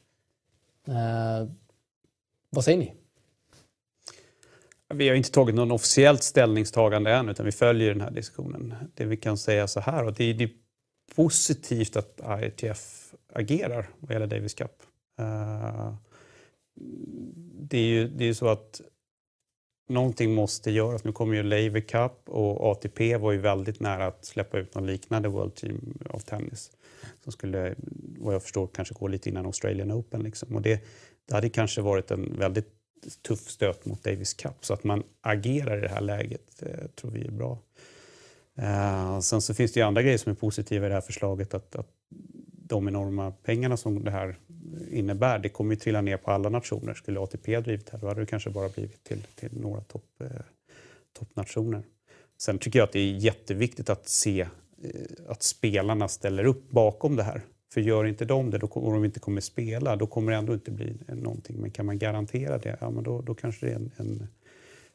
[2.51, 2.95] Vad säger ni?
[4.95, 8.75] Vi har inte tagit någon officiellt ställningstagande än utan vi följer den här diskussionen.
[8.95, 10.51] Det vi kan säga så här, och det är, det är
[11.15, 14.83] positivt att ITF agerar vad gäller Davis Cup.
[15.19, 15.95] Eh,
[17.61, 18.81] det är ju det är så att
[19.89, 21.05] någonting måste göras.
[21.05, 24.87] Nu kommer ju Laver Cup och ATP var ju väldigt nära att släppa ut någon
[24.87, 26.71] liknande World Team of Tennis
[27.23, 27.75] som skulle,
[28.19, 30.23] vad jag förstår, kanske gå lite innan Australian Open.
[30.23, 30.57] Liksom.
[30.57, 30.85] Och det,
[31.28, 32.68] det hade kanske varit en väldigt
[33.22, 34.64] tuff stöt mot Davis Cup.
[34.64, 37.59] Så att man agerar i det här läget eh, tror vi är bra.
[38.59, 41.54] Eh, sen så finns det ju andra grejer som är positiva i det här förslaget.
[41.54, 41.88] Att, att
[42.70, 44.37] de enorma pengarna som det här
[44.90, 45.38] innebär.
[45.38, 46.94] Det kommer ju trilla ner på alla nationer.
[46.94, 49.80] Skulle ATP ha drivit det här då hade det kanske bara blivit till, till några
[49.80, 50.30] topp, eh,
[51.18, 51.83] toppnationer.
[52.40, 54.48] Sen tycker jag att det är jätteviktigt att se eh,
[55.28, 57.42] att spelarna ställer upp bakom det här.
[57.72, 60.54] För gör inte de det, då, och de inte kommer spela, då kommer det ändå
[60.54, 61.56] inte bli någonting.
[61.61, 64.28] Men kan man garantera det, ja, men då, då kanske det är en, en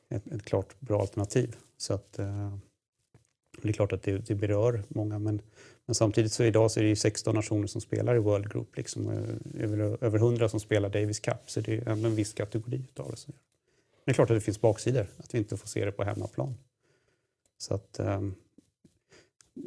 [0.09, 1.55] ett, ett, klart bra alternativ.
[1.77, 2.57] Så att, eh,
[3.61, 5.41] det är klart att det, det berör många, men,
[5.85, 8.77] men samtidigt så idag så är det 16 nationer som spelar i World Group.
[8.77, 12.33] Liksom, eh, över, över 100 som spelar Davis Cup, så det är ändå en viss
[12.33, 13.33] kategori av det.
[14.05, 16.55] det är klart att det finns baksidor, att vi inte får se det på hemmaplan.
[17.57, 18.21] Så att, eh,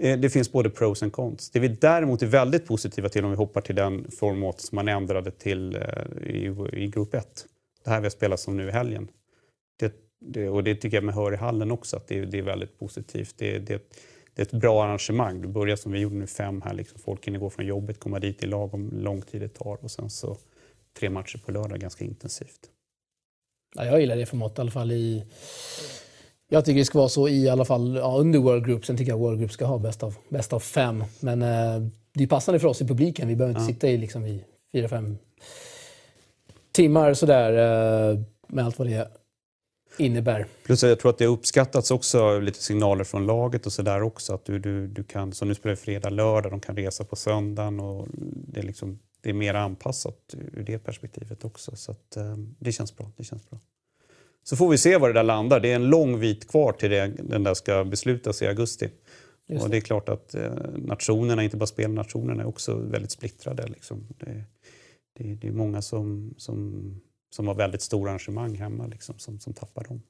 [0.00, 1.50] Eh, det finns både pros och cons.
[1.50, 4.88] Det vi däremot är väldigt positiva till om vi hoppar till den format som man
[4.88, 5.82] ändrade till eh,
[6.22, 7.46] i, i grupp 1.
[7.84, 9.08] Det här vi har spelat som nu i helgen.
[9.78, 12.42] Det, det, och det tycker jag med hör i hallen också, att det, det är
[12.42, 13.34] väldigt positivt.
[13.38, 13.90] Det, det,
[14.34, 15.42] det är ett bra arrangemang.
[15.42, 16.74] Du börjar som vi gjorde nu fem här.
[16.74, 17.00] Liksom.
[17.00, 20.10] Folk hinner gå från jobbet, komma dit i lagom lång tid det tar och sen
[20.10, 20.36] så
[20.98, 22.70] tre matcher på lördag ganska intensivt.
[23.74, 25.24] Ja, jag gillar det formatet i alla fall i
[26.48, 28.86] jag tycker det ska vara så i alla fall ja, under World Group.
[28.86, 31.04] Sen tycker jag World Group ska ha bäst av, bäst av fem.
[31.20, 33.28] Men eh, det är passande för oss i publiken.
[33.28, 33.74] Vi behöver inte ja.
[33.74, 35.18] sitta i, liksom, i fyra, fem
[36.72, 39.08] timmar sådär eh, med allt vad det
[39.98, 40.46] innebär.
[40.64, 44.34] Plus jag tror att det har uppskattats också lite signaler från laget och sådär också.
[44.34, 47.16] Att du, du, du kan, så nu spelar vi fredag, lördag, de kan resa på
[47.16, 51.76] söndagen och det är, liksom, det är mer anpassat ur det perspektivet också.
[51.76, 53.12] Så att, eh, det känns bra.
[53.16, 53.58] Det känns bra.
[54.48, 55.60] Så får vi se var det där landar.
[55.60, 58.88] Det är en lång bit kvar till det, den där ska beslutas i augusti.
[59.48, 59.58] Det.
[59.58, 63.66] Och det är klart att eh, nationerna, inte bara spelnationerna, är också väldigt splittrade.
[63.66, 64.06] Liksom.
[64.18, 64.44] Det,
[65.18, 69.52] det, det, är många som, som, som har väldigt stora arrangemang hemma liksom, som, som
[69.52, 70.02] tappar dem.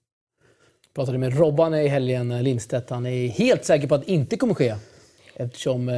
[0.86, 2.90] Jag pratade med Robban i helgen, Lindstedt.
[2.90, 4.74] Han är helt säker på att det inte kommer ske.
[5.34, 5.94] Eftersom eh,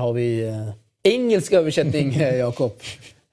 [0.00, 0.70] har vi eh,
[1.02, 2.72] engelsk översättning, eh, Jakob.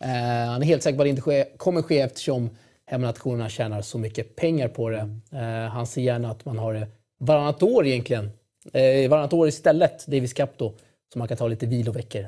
[0.04, 0.10] Eh,
[0.50, 2.50] han är helt säker på att det inte ske, kommer ske eftersom
[2.86, 5.10] hemnationerna tjänar så mycket pengar på det.
[5.32, 6.88] Eh, han ser gärna att man har det
[7.20, 8.32] varannat år egentligen.
[8.74, 10.74] Eh, varannat år istället, Davis Cup då,
[11.14, 12.28] så man kan ta lite viloveckor.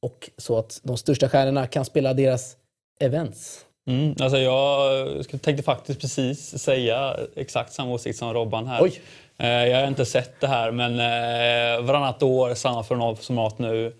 [0.00, 2.56] Och så att de största stjärnorna kan spela deras
[3.00, 3.64] events.
[3.86, 8.82] Mm, alltså jag tänkte faktiskt precis säga exakt samma åsikt som Robban här.
[8.82, 9.00] Oj.
[9.38, 13.92] Eh, jag har inte sett det här men eh, varannat år, samma format nu.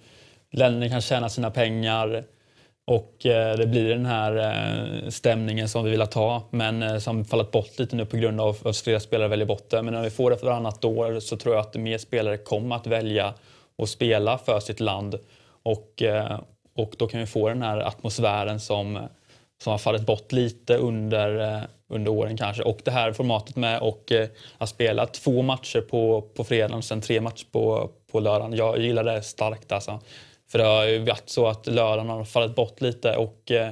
[0.51, 2.25] Länderna kan tjäna sina pengar.
[2.87, 7.25] Och eh, det blir den här eh, stämningen som vi vill ha men eh, som
[7.25, 9.83] fallit bort lite nu på grund av att flera spelare väljer bort det.
[9.83, 12.77] Men när vi får det för varannat år så tror jag att mer spelare kommer
[12.77, 13.35] att välja
[13.79, 15.19] att spela för sitt land.
[15.63, 16.03] Och,
[16.77, 18.99] och då kan vi få den här atmosfären som,
[19.63, 22.63] som har fallit bort lite under, under åren kanske.
[22.63, 24.13] Och det här formatet med och,
[24.59, 28.57] att spela två matcher på, på fredagen och sen tre matcher på, på lördagen.
[28.57, 30.01] Jag gillar det starkt alltså.
[30.55, 33.71] För det har ju varit så att lördagen har fallit bort lite och, eh,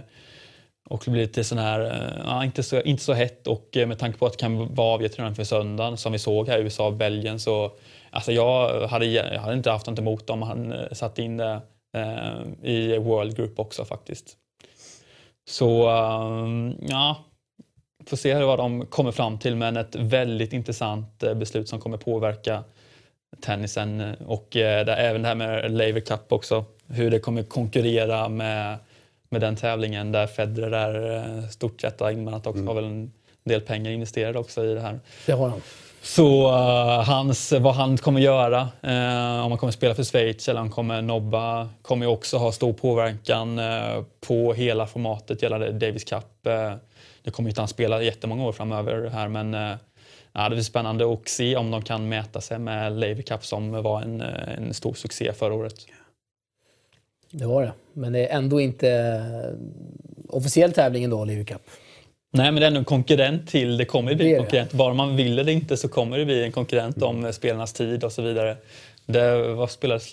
[0.88, 3.86] och det blir lite sån här, eh, ja, inte, så, inte så hett och eh,
[3.86, 6.58] med tanke på att det kan vara avgjort redan för söndagen som vi såg här
[6.58, 7.72] i USA och Belgien så
[8.10, 11.60] alltså jag hade, jag hade inte haft något emot om han satt in det
[11.96, 14.36] eh, i World Group också faktiskt.
[15.50, 17.16] Så ehm, ja,
[18.06, 22.64] får se vad de kommer fram till men ett väldigt intressant beslut som kommer påverka
[23.40, 26.64] tennisen och eh, det, även det här med Laver Cup också.
[26.88, 28.78] Hur det kommer konkurrera med,
[29.28, 32.58] med den tävlingen där Federer är eh, stort sett inblandat också.
[32.58, 32.68] Mm.
[32.68, 33.12] Har väl en
[33.44, 35.00] del pengar investerade också i det här.
[35.26, 35.60] Det har han.
[36.02, 40.60] Så uh, hans, vad han kommer göra, uh, om han kommer spela för Schweiz eller
[40.60, 45.72] om han kommer nobba, kommer ju också ha stor påverkan uh, på hela formatet gällande
[45.72, 46.24] Davis Cup.
[47.22, 49.52] det kommer ju inte han spela jättemånga år framöver här men
[50.32, 53.82] ja, det blir spännande att se om de kan mäta sig med Laver Cup som
[53.82, 55.74] var en, en stor succé förra året.
[57.32, 59.22] Det var det, men det är ändå inte
[60.28, 61.62] officiell tävling ändå, Laver Cup.
[62.32, 64.72] Nej, men det är ändå en konkurrent till, det kommer ju bli en konkurrent.
[64.72, 67.08] Bara man vill det inte så kommer det bli en konkurrent mm.
[67.08, 68.56] om spelarnas tid och så vidare.
[69.06, 70.12] Det var, spelades,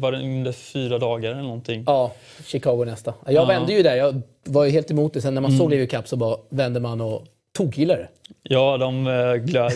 [0.00, 1.84] var det under fyra dagar eller någonting?
[1.86, 2.12] Ja,
[2.46, 3.14] Chicago nästa.
[3.24, 3.44] Jag ja.
[3.44, 5.20] vände ju där, jag var ju helt emot det.
[5.20, 5.58] Sen när man mm.
[5.58, 8.08] såg Lever Cup så bara vände man och tokgillade
[8.42, 9.12] Ja, de, eh,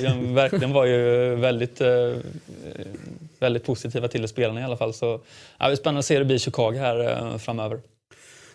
[0.03, 2.13] de verkligen var ju väldigt, eh,
[3.45, 4.95] väldigt positiva till det, spelarna i alla fall.
[4.95, 5.21] Så,
[5.59, 7.81] ja, det är spännande att se hur det blir i Chicago här eh, framöver.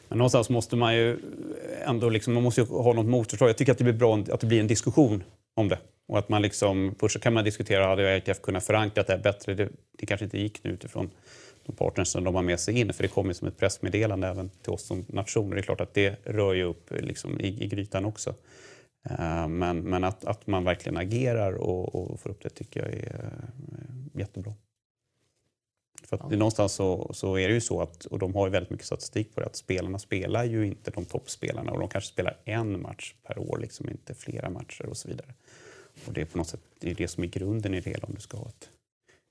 [0.07, 1.17] Men någonstans måste man ju
[1.85, 3.49] ändå liksom, man måste ha något motförslag.
[3.49, 5.23] Jag tycker att det blir bra att det blir en diskussion
[5.55, 5.77] om det.
[6.07, 9.19] Och att man liksom, först så kan man diskutera, hade ITF kunnat förankra det här
[9.19, 9.53] bättre?
[9.53, 11.09] Det, det kanske inte gick nu utifrån
[11.65, 14.49] de partners som de har med sig in, för det kommer som ett pressmeddelande även
[14.49, 15.49] till oss som nation.
[15.49, 18.33] Det är klart att det rör ju upp liksom, i, i grytan också.
[19.09, 22.93] Eh, men, men att, att man verkligen agerar och, och får upp det tycker jag
[22.93, 24.53] är eh, jättebra.
[26.09, 26.37] För att ja.
[26.37, 29.35] någonstans så, så, är det ju så att, och de har ju väldigt mycket statistik
[29.35, 33.13] på det, att spelarna spelar ju inte de toppspelarna och de kanske spelar en match
[33.23, 35.33] per år, liksom inte flera matcher och så vidare.
[36.07, 38.07] Och det är på något sätt det, är det som är grunden i det hela
[38.07, 38.69] om du ska ha ett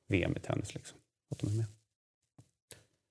[0.08, 0.74] VM i tennis.
[0.74, 0.98] Liksom,
[1.30, 1.66] att de är med.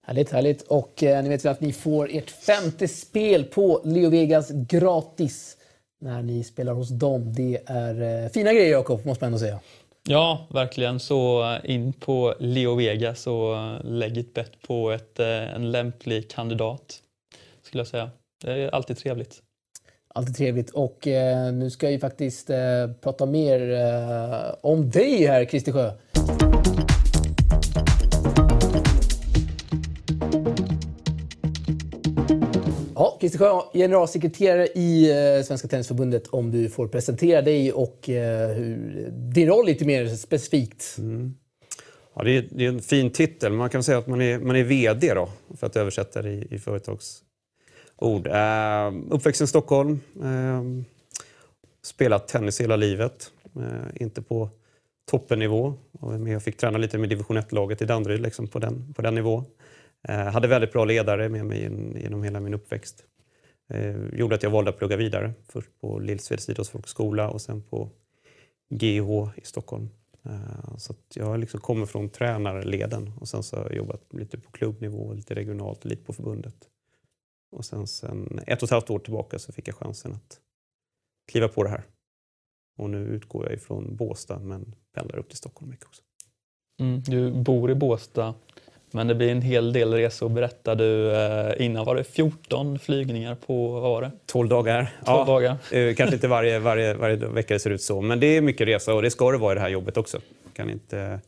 [0.07, 0.61] Härligt, härligt.
[0.61, 5.57] Och eh, ni vet väl att ni får ert femte spel på Leo Vegas gratis
[5.99, 7.33] när ni spelar hos dem.
[7.33, 9.59] Det är eh, fina grejer Jakob, måste man ändå säga.
[10.09, 10.99] Ja, verkligen.
[10.99, 15.71] Så eh, in på Leo Vegas och eh, lägg ett bett på ett, eh, en
[15.71, 16.99] lämplig kandidat,
[17.61, 18.09] skulle jag säga.
[18.43, 19.41] Det är alltid trevligt.
[20.07, 20.69] Alltid trevligt.
[20.69, 25.91] Och eh, nu ska jag faktiskt eh, prata mer eh, om dig här, Christer Sjö.
[33.29, 39.07] Christer Sjö, generalsekreterare i eh, Svenska Tennisförbundet, om du får presentera dig och eh, hur,
[39.11, 40.95] din roll lite mer specifikt.
[40.97, 41.35] Mm.
[42.15, 43.53] Ja, det, är, det är en fin titel.
[43.53, 46.47] Man kan säga att man är, man är VD då, för att översätta det i,
[46.51, 48.27] i företagsord.
[48.27, 49.99] Uh, uppväxt i Stockholm.
[50.23, 50.83] Uh,
[51.83, 53.31] spelat tennis hela livet.
[53.57, 54.49] Uh, inte på
[55.11, 55.73] toppennivå.
[56.01, 59.15] Men jag fick träna lite med division 1-laget i Danderyd liksom på, den, på den
[59.15, 59.43] nivån.
[60.03, 61.61] Eh, hade väldigt bra ledare med mig
[61.95, 63.03] genom hela min uppväxt.
[63.69, 65.33] Eh, gjorde att jag valde att plugga vidare.
[65.47, 67.89] Först på Lillsveds idrottsfolkhögskola och sen på
[68.69, 69.89] GH i Stockholm.
[70.23, 74.51] Eh, så jag liksom kommer från tränarleden och sen så har jag jobbat lite på
[74.51, 76.55] klubbnivå, lite regionalt, lite på förbundet.
[77.51, 80.39] Och sen, sen ett och ett halvt år tillbaka så fick jag chansen att
[81.31, 81.83] kliva på det här.
[82.77, 86.01] Och nu utgår jag ifrån Båstad men pendlar upp till Stockholm mycket också.
[86.79, 88.33] Mm, du bor i Båstad
[88.91, 91.15] men det blir en hel del resor berättade du.
[91.15, 94.11] Eh, innan var det 14 flygningar på, vad var det?
[94.25, 94.81] 12 dagar.
[94.81, 95.57] 12 ja, dagar.
[95.71, 98.67] Eh, kanske inte varje, varje, varje vecka det ser ut så, men det är mycket
[98.67, 100.19] resa och det ska det vara i det här jobbet också.
[100.53, 101.19] Kan inte,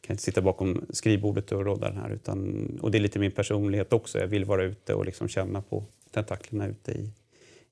[0.00, 2.10] kan inte sitta bakom skrivbordet och råda den här.
[2.10, 4.18] Utan, och det är lite min personlighet också.
[4.18, 7.10] Jag vill vara ute och liksom känna på tentaklerna ute i,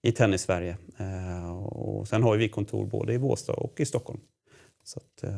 [0.03, 0.77] i tennis-Sverige.
[0.99, 4.21] Eh, och sen har vi kontor både i Båstad och i Stockholm.
[4.85, 5.33] Så att,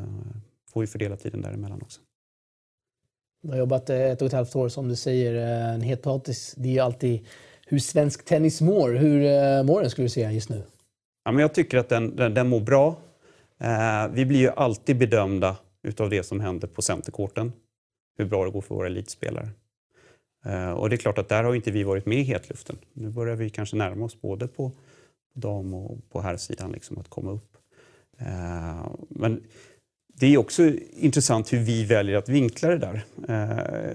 [0.72, 2.00] får vi fördela tiden däremellan också.
[3.44, 5.35] Du har jobbat eh, ett och ett halvt år som du säger.
[5.35, 6.54] Eh, en het potatis.
[6.57, 7.26] Det är alltid
[7.66, 8.90] hur svensk tennis mår.
[8.90, 10.62] Hur eh, mår den skulle du säga just nu?
[11.24, 12.96] Ja, men jag tycker att den, den, den mår bra.
[13.61, 17.52] Eh, vi blir ju alltid bedömda utav det som händer på centerkorten.
[18.18, 19.48] Hur bra det går för våra elitspelare.
[20.46, 22.76] Eh, och det är klart att där har inte vi varit med i hetluften.
[22.92, 24.72] Nu börjar vi kanske närma oss både på
[25.35, 27.57] dam och på herrsidan liksom att komma upp.
[28.18, 29.42] Eh, men
[30.16, 33.05] det är också intressant hur vi väljer att vinkla det där.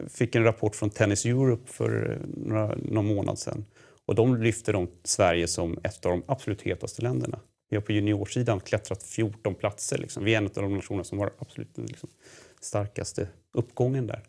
[0.02, 3.66] Jag fick en rapport från Tennis Europe för eh, några, någon månad sedan.
[4.06, 7.40] Och de lyfter de Sverige som ett av de absolut hetaste länderna.
[7.70, 9.98] Vi har på juniorsidan klättrat 14 platser.
[9.98, 10.24] Liksom.
[10.24, 12.10] Vi är en av de nationer som har absolut liksom,
[12.62, 14.24] starkaste uppgången där.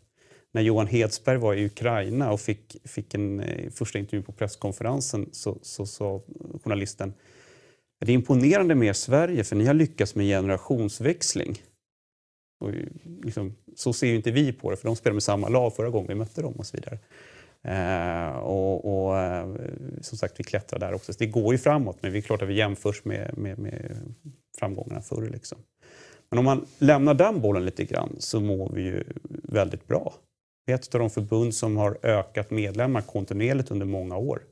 [0.52, 5.28] När Johan Hedsberg var i Ukraina och fick, fick en eh, första intervju på presskonferensen
[5.32, 6.22] så sa så, så,
[6.64, 7.14] journalisten
[8.06, 11.62] det är imponerande med Sverige för ni har lyckats med generationsväxling.
[12.60, 12.86] Och eh,
[13.22, 15.90] liksom, så ser ju inte vi på det, för de spelade med samma lag förra
[15.90, 16.98] gången vi mötte dem och så vidare.
[17.62, 19.48] Eh, och, och eh,
[20.00, 21.12] som sagt, vi klättrar där också.
[21.12, 23.96] Så det går ju framåt, men det är klart att vi jämförs med, med, med
[24.58, 25.30] framgångarna förr.
[25.32, 25.58] Liksom.
[26.30, 29.04] Men om man lämnar den bollen lite grann så mår vi ju
[29.42, 30.14] väldigt bra.
[30.66, 34.42] Vi är ett av de förbund som har ökat medlemmar kontinuerligt under många år.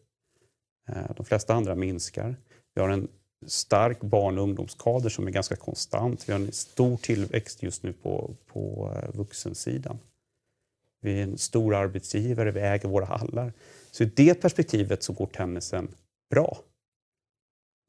[0.88, 2.37] Eh, de flesta andra minskar.
[2.75, 3.09] Vi har en
[3.46, 6.29] stark barn och ungdomskader som är ganska konstant.
[6.29, 9.98] Vi har en stor tillväxt just nu på, på eh, vuxensidan.
[11.01, 13.53] Vi är en stor arbetsgivare, vi äger våra hallar.
[13.90, 15.88] Så i det perspektivet så går tennisen
[16.31, 16.59] bra.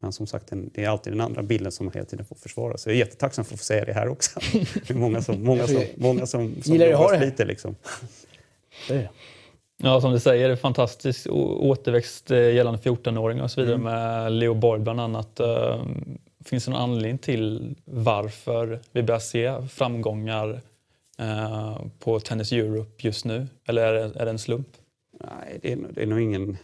[0.01, 2.77] Men som sagt, det är alltid den andra bilden som man hela tiden får försvara.
[2.77, 4.39] Så jag är jättetacksam för att få säga det här också.
[4.73, 7.45] Det är många som, många som, många som, som jobbar sliter.
[7.45, 7.75] Liksom.
[9.83, 13.93] Ja, som du säger, det fantastisk återväxt eh, gällande 14-åringar och så vidare mm.
[13.93, 15.39] med Leo Borg bland annat.
[15.39, 15.83] Eh,
[16.45, 20.61] finns det någon anledning till varför vi börjar se framgångar
[21.19, 23.47] eh, på Tennis Europe just nu?
[23.67, 24.67] Eller är det, är det en slump?
[25.19, 26.57] Nej, det är, det är nog ingen...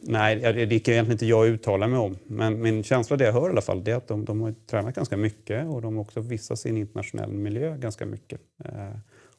[0.00, 2.18] Nej, det kan egentligen inte jag uttala mig om.
[2.26, 4.94] Men min känsla, det jag hör i alla fall, är att de, de har tränat
[4.94, 8.40] ganska mycket och de har också visat sin internationell miljö ganska mycket.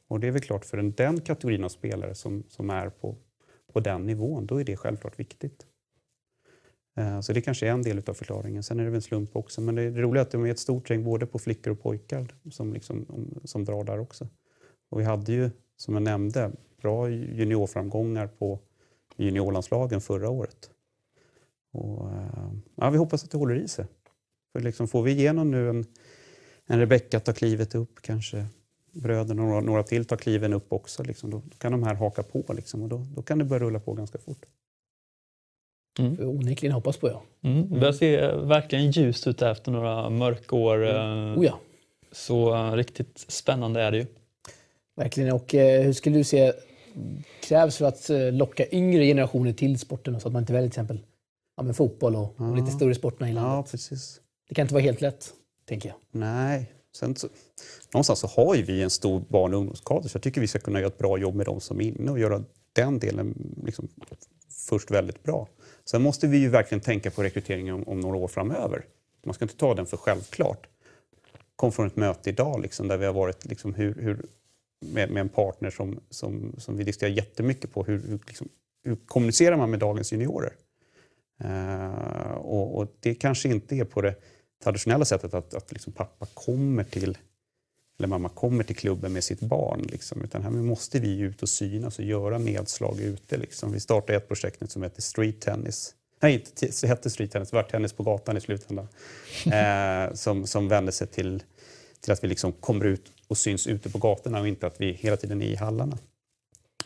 [0.08, 3.16] Och det är väl klart för den, den kategorin av spelare som, som är på,
[3.74, 5.66] på den nivån, då är det självklart viktigt.
[6.98, 8.64] Eh, så det kanske är en del av förklaringen.
[8.64, 9.62] Sen är det väl en slump också.
[9.62, 12.28] Men det är roligt att de är ett stort gäng både på flickor och pojkar
[12.52, 13.06] som, liksom,
[13.44, 14.28] som drar där också.
[14.90, 18.60] Och vi hade ju, som jag nämnde, bra juniorframgångar på
[19.18, 20.70] juniorlandslagen förra året.
[21.72, 23.86] Och, eh, ja, vi hoppas att det håller i sig.
[24.54, 25.86] För liksom får vi igenom nu en,
[26.66, 28.46] en Rebecka tar klivet upp kanske
[29.02, 31.96] bröderna och några, några till tar kliven upp också, liksom, då, då kan de här
[31.96, 34.46] haka på liksom, och då, då kan det börja rulla på ganska fort.
[36.00, 36.30] Mm.
[36.30, 37.24] Onekligen hoppas på ja.
[37.42, 37.70] Mm.
[37.70, 40.86] Det börjar se verkligen ljust ut efter några mörkår.
[40.86, 41.40] Mm.
[41.40, 41.60] Oh ja.
[42.12, 44.06] Så riktigt spännande är det ju.
[44.96, 45.34] Verkligen.
[45.34, 46.54] Och uh, hur skulle du se
[47.44, 50.80] krävs för att uh, locka yngre generationer till sporten så att man inte väljer till
[50.80, 51.00] exempel
[51.58, 52.50] ja, men fotboll och, ja.
[52.50, 53.54] och lite större sporterna i landet?
[53.54, 54.22] Ja, precis.
[54.50, 55.34] Det kan inte vara helt lätt,
[55.66, 55.98] tänker jag.
[56.12, 56.72] Nej.
[56.98, 57.28] Sen så,
[57.94, 60.60] någonstans så har ju vi en stor barn och ungdomskader så jag tycker vi ska
[60.60, 63.88] kunna göra ett bra jobb med de som är inne och göra den delen liksom
[64.70, 65.48] först väldigt bra.
[65.86, 68.86] Sen måste vi ju verkligen tänka på rekryteringen om, om några år framöver.
[69.26, 70.68] Man ska inte ta den för självklart.
[71.56, 74.26] Kom från ett möte idag liksom, där vi har varit liksom, hur, hur,
[74.80, 77.84] med, med, en partner som, som, som vi diskuterar jättemycket på.
[77.84, 78.50] Hur, hur, liksom,
[78.84, 80.54] hur kommunicerar man med dagens juniorer?
[81.46, 84.16] Uh, och, och, det kanske inte är på det
[84.64, 87.18] traditionella sättet att, att liksom pappa kommer till
[88.00, 89.82] eller mamma kommer till klubben med sitt barn.
[89.82, 90.24] Liksom.
[90.24, 93.38] Utan här måste vi ut och synas och göra nedslag ute.
[93.38, 93.72] Liksom.
[93.72, 95.94] Vi startade ett projekt som heter Street Tennis.
[96.20, 98.88] Nej, inte, hette Street Tennis, det var tennis på gatan i slutändan.
[99.46, 101.44] Eh, som, som vände sig till,
[102.02, 104.92] till att vi liksom kommer ut och syns ute på gatorna och inte att vi
[104.92, 105.98] hela tiden är i hallarna.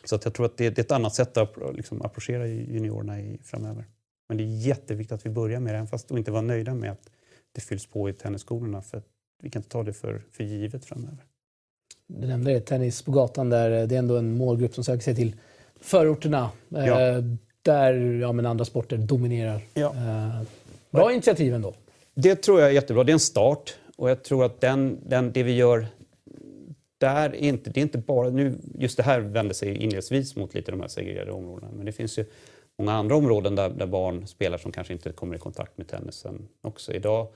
[0.04, 3.22] Så att jag tror att det, det är ett annat sätt att liksom, approchera juniorerna
[3.22, 3.86] i, framöver.
[4.30, 6.74] Men det är jätteviktigt att vi börjar med det, även fast vi inte var nöjda
[6.74, 7.10] med att
[7.52, 8.82] det fylls på i tennisskolorna.
[8.82, 9.02] För
[9.42, 11.26] vi kan inte ta det för, för givet framöver.
[12.08, 15.16] Du nämnde det, tennis på gatan, där det är ändå en målgrupp som söker sig
[15.16, 15.36] till
[15.80, 16.52] förorterna.
[16.76, 17.22] Eh, ja.
[17.62, 19.62] där ja, men andra sporter dominerar.
[19.74, 19.96] Ja.
[19.96, 20.42] Eh,
[20.90, 21.74] bra initiativ ändå.
[22.14, 23.04] Det tror jag är jättebra.
[23.04, 23.76] Det är en start.
[23.96, 25.88] Och jag tror att den, den, det vi gör
[26.98, 30.54] där är inte, det är inte bara, nu, just det här vänder sig inledningsvis mot
[30.54, 32.26] lite de här segregerade områdena, men det finns ju
[32.82, 36.48] många andra områden där, där barn spelar som kanske inte kommer i kontakt med tennisen
[36.62, 36.94] också.
[36.94, 37.28] Idag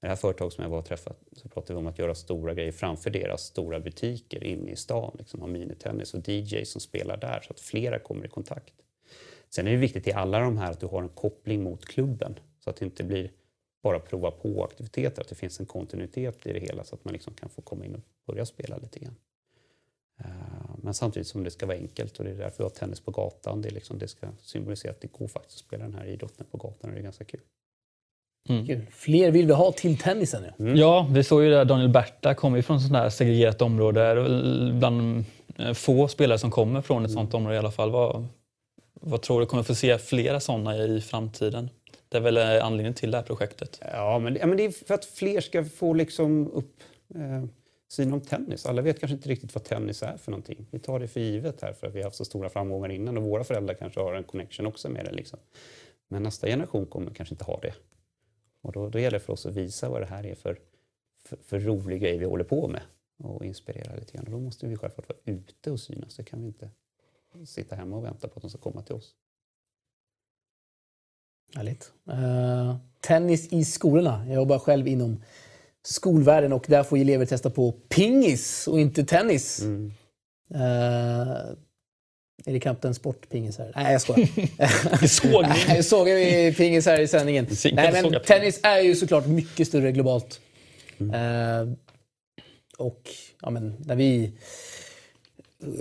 [0.00, 2.54] det här företaget som jag var och träffat så pratade vi om att göra stora
[2.54, 5.16] grejer framför deras stora butiker inne i stan.
[5.18, 8.74] Liksom ha minitennis och DJ som spelar där så att flera kommer i kontakt.
[9.50, 12.38] Sen är det viktigt i alla de här att du har en koppling mot klubben
[12.58, 13.30] så att det inte blir
[13.82, 17.12] bara prova på aktiviteter, att det finns en kontinuitet i det hela så att man
[17.12, 19.16] liksom kan få komma in och börja spela lite grann.
[20.20, 20.26] Eh,
[20.82, 23.10] men samtidigt som det ska vara enkelt och det är därför vi har tennis på
[23.10, 23.62] gatan.
[23.62, 26.56] Det, liksom, det ska symbolisera att det går faktiskt att spela den här idrotten på
[26.56, 27.40] gatan och det är ganska kul.
[28.48, 28.86] Mm.
[28.90, 30.44] Fler vill vi ha till tennisen.
[30.44, 30.76] Ja, mm.
[30.76, 34.14] ja vi såg ju där Daniel Berta kommer ju från ett sånt här segregerat område.
[34.78, 35.24] Bland
[35.58, 37.22] eh, få spelare som kommer från ett mm.
[37.22, 37.90] sånt område i alla fall.
[37.90, 38.26] Vad,
[39.00, 41.70] vad tror du kommer få se flera sådana i framtiden?
[42.08, 43.80] Det är väl eh, anledningen till det här projektet?
[43.92, 46.80] Ja, men, ja, men det är för att fler ska få liksom upp
[47.14, 47.44] eh,
[47.94, 48.66] syn om tennis.
[48.66, 50.66] Alla vet kanske inte riktigt vad tennis är för någonting.
[50.70, 53.16] Vi tar det för givet här för att vi har haft så stora framgångar innan
[53.16, 55.12] och våra föräldrar kanske har en connection också med det.
[55.12, 55.38] Liksom.
[56.08, 57.74] Men nästa generation kommer kanske inte ha det.
[58.60, 60.58] Och då, då gäller det för oss att visa vad det här är för,
[61.24, 62.82] för, för rolig grej vi håller på med
[63.18, 64.24] och inspirera lite grann.
[64.24, 66.16] Och då måste vi självklart vara ute och synas.
[66.16, 66.70] Det kan vi inte
[67.44, 69.14] sitta hemma och vänta på att de ska komma till oss.
[71.54, 71.92] Härligt.
[72.08, 74.24] Uh, tennis i skolorna.
[74.26, 75.22] Jag jobbar själv inom
[75.86, 79.60] skolvärlden och där får elever testa på pingis och inte tennis.
[79.60, 79.92] Mm.
[80.54, 80.60] Uh,
[82.46, 83.72] är det knappt en sportpingis här?
[83.74, 85.06] Nej, jag skojar.
[85.06, 85.82] såg ni?
[85.82, 87.46] såg vi pingis här i sändningen?
[87.72, 90.40] Nej, men tennis är ju såklart mycket större globalt.
[90.98, 91.68] Mm.
[91.68, 91.74] Uh,
[92.78, 93.10] och
[93.42, 94.32] ja, men, när vi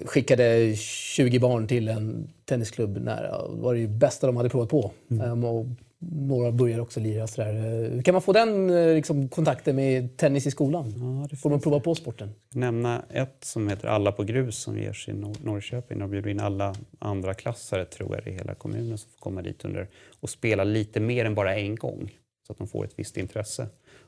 [0.05, 4.91] skickade 20 barn till en tennisklubb nära, var det bästa de hade provat på.
[5.11, 5.31] Mm.
[5.31, 5.65] Um, och
[6.11, 7.27] några börjar också lira.
[7.27, 8.01] Sådär.
[8.01, 10.93] Kan man få den eh, liksom, kontakten med tennis i skolan?
[10.97, 12.29] Ja, det får man prova på sporten?
[12.49, 15.99] Nämna ett som heter Alla på grus som ges i Nor Norrköping.
[15.99, 19.65] De bjuder in alla andra klassare tror jag i hela kommunen som får komma dit
[19.65, 19.87] under
[20.19, 22.11] och spela lite mer än bara en gång
[22.47, 23.67] så att de får ett visst intresse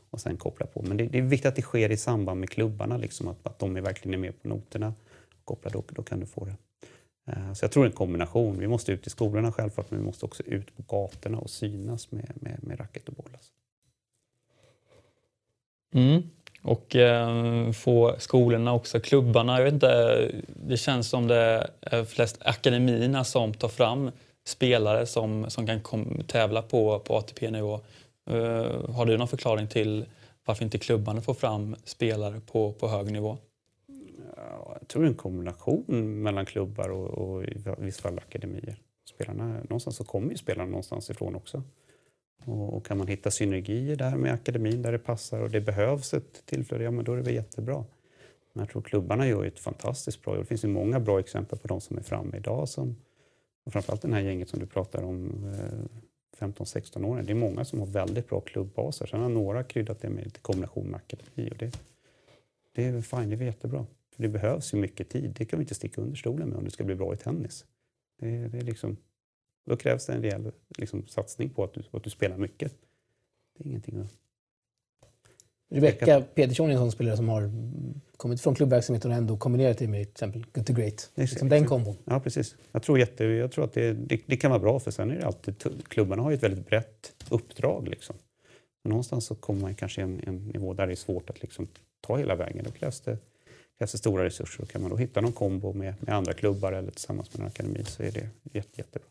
[0.09, 0.81] och sen koppla på.
[0.81, 3.59] Men det, det är viktigt att det sker i samband med klubbarna, liksom, att, att
[3.59, 4.93] de är verkligen är med på noterna.
[5.45, 6.55] Koppla, då, då kan du få det.
[7.27, 8.59] Eh, så jag tror en kombination.
[8.59, 12.11] Vi måste ut i skolorna självklart, men vi måste också ut på gatorna och synas
[12.11, 13.31] med, med, med racket och boll.
[13.33, 13.51] Alltså.
[15.93, 16.23] Mm.
[16.61, 19.57] Och eh, få skolorna också, klubbarna.
[19.57, 24.11] Jag vet inte, det känns som det är flest akademierna som tar fram
[24.45, 27.79] spelare som, som kan kom, tävla på, på ATP-nivå.
[28.29, 30.05] Eh, har du någon förklaring till
[30.45, 33.37] varför inte klubbarna får fram spelare på, på hög nivå?
[34.49, 38.77] Jag tror en kombination mellan klubbar och, och i vissa fall akademier.
[39.09, 41.63] Spelarna, någonstans så kommer ju spelarna någonstans ifrån också.
[42.45, 46.13] Och, och, kan man hitta synergier där med akademin där det passar och det behövs
[46.13, 47.85] ett tillflöde, ja men då är det väl jättebra.
[48.53, 50.43] Men jag tror klubbarna gör ett fantastiskt bra jobb.
[50.43, 52.69] Det finns ju många bra exempel på de som är framme idag.
[52.69, 52.95] Som,
[53.65, 55.31] och framförallt det här gänget som du pratar om,
[56.39, 57.21] 15-16 eh, år.
[57.21, 59.05] Det är många som har väldigt bra klubbbaser.
[59.05, 61.49] Sen har några kryddat det med lite kombination med akademi.
[61.51, 61.79] Och det,
[62.75, 63.85] det är fine, det är jättebra
[64.15, 65.33] för det behövs ju mycket tid.
[65.37, 67.65] Det kan vi inte sticka under stolen med om du ska bli bra i tennis.
[68.19, 68.97] Det, det är liksom,
[69.65, 72.73] då krävs det en rejäl liksom, satsning på att du, att du spelar mycket.
[73.57, 74.13] Det är ingenting att...
[75.69, 77.51] Rebecka Petersson är en sån spelare som har
[78.17, 81.11] kommit från klubbverksamheten och ändå kombinerat det med till exempel Good to Great.
[81.15, 81.95] Liksom den kombon.
[82.05, 82.55] Ja, precis.
[82.71, 85.15] Jag tror, jätte, jag tror att det, det, det, kan vara bra för sen är
[85.15, 85.83] det alltid...
[85.87, 87.87] Klubbarna har ju ett väldigt brett uppdrag.
[87.87, 88.15] Liksom.
[88.83, 91.67] Men någonstans så kommer man kanske en, en nivå där det är svårt att liksom
[92.01, 92.63] ta hela vägen.
[92.63, 93.17] Då krävs det,
[93.77, 94.63] krävs det stora resurser.
[94.63, 97.47] Och kan man då hitta någon kombo med, med andra klubbar eller tillsammans med en
[97.47, 99.07] akademi så är det jätte, jättebra.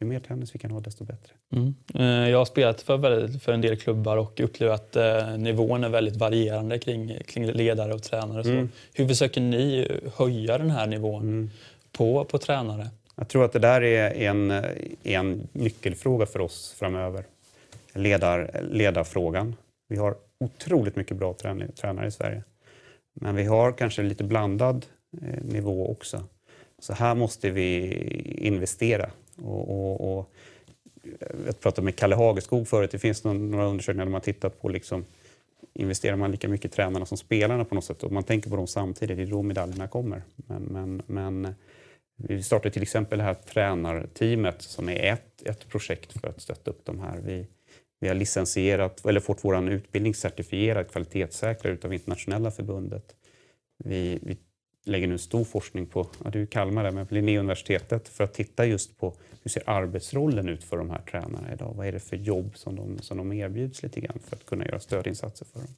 [0.00, 1.32] Ju mer tennis vi kan ha desto bättre.
[1.52, 1.74] Mm.
[1.94, 5.88] Eh, jag har spelat för, för en del klubbar och upplever att eh, nivån är
[5.88, 8.50] väldigt varierande kring, kring ledare och tränare.
[8.50, 8.68] Mm.
[8.94, 11.50] Hur försöker ni höja den här nivån mm.
[11.92, 12.88] på, på tränare?
[13.16, 14.64] Jag tror att det där är en,
[15.02, 17.24] en nyckelfråga för oss framöver.
[17.94, 19.56] Ledar, ledarfrågan.
[19.88, 21.34] Vi har otroligt mycket bra
[21.74, 22.42] tränare i Sverige.
[23.14, 24.86] Men vi har kanske lite blandad
[25.22, 26.24] eh, nivå också.
[26.78, 27.92] Så här måste vi
[28.38, 29.10] investera.
[29.36, 30.32] Och, och, och
[31.02, 32.90] eh, jag pratade med Kalle Hageskog förut.
[32.90, 35.04] Det finns några undersökningar där man tittat på liksom,
[35.74, 38.56] investerar man lika mycket i tränarna som spelarna på något sätt och man tänker på
[38.56, 40.22] dem samtidigt, det är då medaljerna kommer.
[40.36, 41.52] Men, men, men eh,
[42.16, 46.70] vi startade till exempel det här tränarteamet som är ett, ett projekt för att stötta
[46.70, 47.18] upp de här.
[47.24, 47.46] Vi,
[48.02, 53.16] vi har licensierat, eller fått vår utbildning certifierad, kvalitetssäkrad utav internationella förbundet.
[53.84, 54.36] Vi, vi
[54.84, 58.34] lägger nu stor forskning på, ja, du är Kalmar där, men på Linnéuniversitetet för att
[58.34, 61.74] titta just på hur ser arbetsrollen ut för de här tränarna idag?
[61.76, 64.66] Vad är det för jobb som de, som de erbjuds lite grann för att kunna
[64.66, 65.74] göra stödinsatser för dem?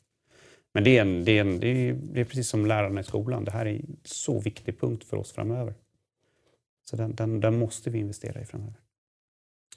[0.75, 3.05] Men det är, en, det, är en, det, är, det är precis som lärarna i
[3.05, 3.45] skolan.
[3.45, 5.75] Det här är en så viktig punkt för oss framöver.
[6.85, 8.84] Så den, den, den måste vi investera i framöver.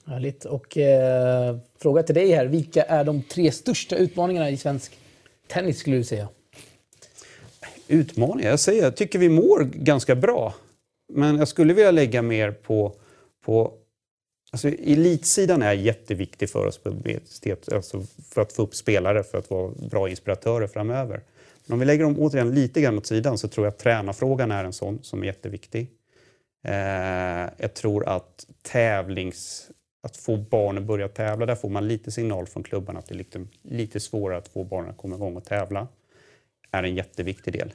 [0.07, 0.45] Härligt.
[0.45, 2.45] Och eh, fråga till dig här.
[2.45, 4.97] Vilka är de tre största utmaningarna i svensk
[5.47, 6.29] tennis skulle du säga?
[7.87, 8.49] Utmaningar?
[8.49, 10.53] Jag säger, jag tycker vi mår ganska bra.
[11.13, 12.95] Men jag skulle vilja lägga mer på,
[13.45, 13.73] på
[14.51, 16.93] Alltså, elitsidan är jätteviktig för oss på
[17.71, 18.03] alltså
[18.33, 21.23] för att få upp spelare, för att vara bra inspiratörer framöver.
[21.65, 24.51] Men om vi lägger dem återigen lite grann åt sidan så tror jag att tränarfrågan
[24.51, 25.91] är en sån som är jätteviktig.
[26.63, 29.69] Eh, jag tror att tävlings
[30.07, 31.45] att få barnen att börja tävla.
[31.45, 34.63] Där får man lite signal från klubbarna att det är lite, lite svårare att få
[34.63, 35.87] barnen att komma igång och tävla.
[36.71, 37.73] är en jätteviktig del.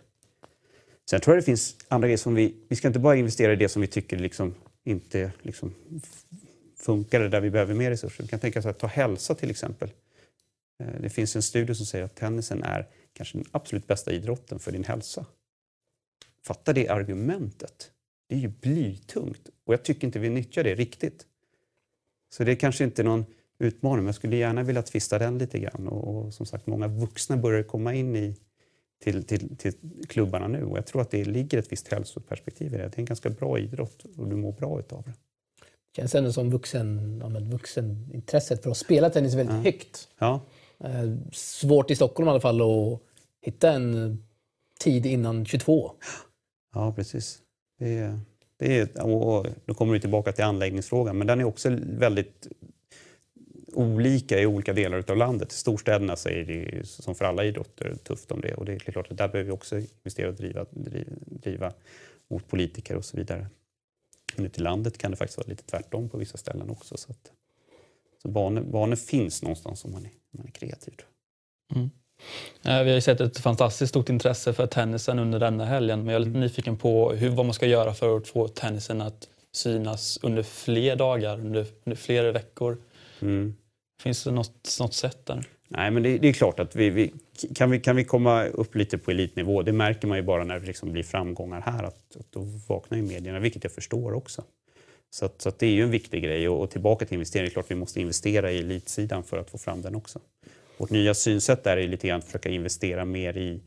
[1.10, 2.54] Sen tror jag det finns andra grejer som vi...
[2.68, 4.54] Vi ska inte bara investera i det som vi tycker liksom
[4.84, 5.74] inte liksom
[6.76, 8.22] funkar, där vi behöver mer resurser.
[8.22, 9.90] Vi kan tänka oss att ta hälsa till exempel.
[10.82, 14.58] Eh, det finns en studie som säger att tennisen är kanske den absolut bästa idrotten
[14.58, 15.26] för din hälsa.
[16.44, 17.90] Fatta det argumentet.
[18.28, 21.26] Det är ju blytungt och jag tycker inte vi nyttjar det riktigt.
[22.32, 23.24] Så det är kanske inte någon
[23.58, 25.88] utmaning, men jag skulle gärna vilja tvista den lite grann.
[25.88, 28.36] Och, och som sagt, många vuxna börjar komma in i,
[29.02, 29.72] till, till, till
[30.08, 32.82] klubbarna nu och jag tror att det ligger ett visst hälsoperspektiv i det.
[32.82, 35.12] Det är en ganska bra idrott och du mår bra utav det.
[35.96, 39.62] Känns ändå som vuxen, ja, vuxenintresset för att spela tennis är väldigt ja.
[39.62, 40.08] högt.
[40.18, 40.40] Ja.
[40.84, 43.00] Eh, svårt i Stockholm i alla fall att
[43.40, 44.18] hitta en
[44.80, 45.92] tid innan 22.
[46.74, 47.38] Ja, precis.
[47.78, 48.20] Det är,
[48.62, 52.48] det är, och då kommer vi tillbaka till anläggningsfrågan, men den är också väldigt
[53.74, 55.52] olika i olika delar av landet.
[55.52, 58.78] I storstäderna så är det som för alla idrotter tufft om det och det är
[58.78, 60.66] klart att där behöver vi också investera och driva,
[61.26, 61.72] driva
[62.28, 63.46] mot politiker och så vidare.
[64.36, 66.96] Men ute i landet kan det faktiskt vara lite tvärtom på vissa ställen också.
[66.96, 67.32] Så, att,
[68.22, 70.94] så banor, banor finns någonstans om man är, om man är kreativ.
[71.74, 71.90] Mm.
[72.62, 75.98] Eh, vi har sett ett fantastiskt stort intresse för tennisen under denna helgen.
[76.04, 76.40] Men jag är lite mm.
[76.40, 80.96] nyfiken på hur, vad man ska göra för att få tennisen att synas under fler
[80.96, 82.78] dagar, under, under fler veckor.
[83.20, 83.54] Mm.
[84.02, 85.44] Finns det något, något sätt där?
[85.68, 87.12] Nej, men det, det är klart att vi, vi,
[87.54, 90.60] kan, vi, kan vi komma upp lite på elitnivå, det märker man ju bara när
[90.60, 94.44] det liksom blir framgångar här, att, att då vaknar ju medierna, vilket jag förstår också.
[95.10, 97.44] Så, att, så att det är ju en viktig grej och, och tillbaka till investering,
[97.44, 100.20] det är klart vi måste investera i elitsidan för att få fram den också.
[100.76, 103.60] Vårt nya synsätt där är lite grann att försöka investera mer i,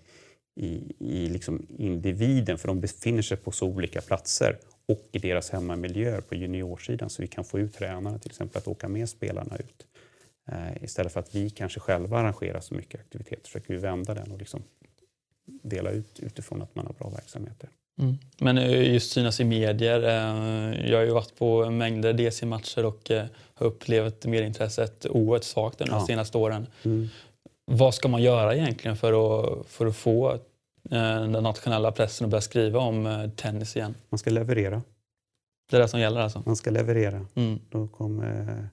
[0.56, 5.50] i, i liksom individen, för de befinner sig på så olika platser och i deras
[5.50, 9.58] hemmamiljöer på juniorsidan så vi kan få ut tränarna till exempel att åka med spelarna
[9.58, 9.88] ut.
[10.52, 14.32] Eh, istället för att vi kanske själva arrangerar så mycket aktiviteter försöker vi vända den
[14.32, 14.64] och liksom
[15.46, 17.70] dela ut utifrån att man har bra verksamheter.
[18.00, 18.18] Mm.
[18.40, 20.04] Men eh, just synas i medier.
[20.04, 25.80] Eh, jag har ju varit på mängder DC-matcher och eh, har upplevt medieintresset oerhört svagt
[25.80, 26.06] de ja.
[26.08, 26.68] senaste åren.
[26.84, 27.08] Mm.
[27.66, 30.40] Vad ska man göra egentligen för att, för att få
[30.84, 33.96] den nationella pressen att börja skriva om tennis igen?
[34.10, 34.82] Man ska leverera.
[35.70, 36.44] Det är det som gäller alltså?
[36.46, 37.26] Man ska leverera.
[37.36, 37.60] Mm.
[37.70, 38.70] Då, kommer,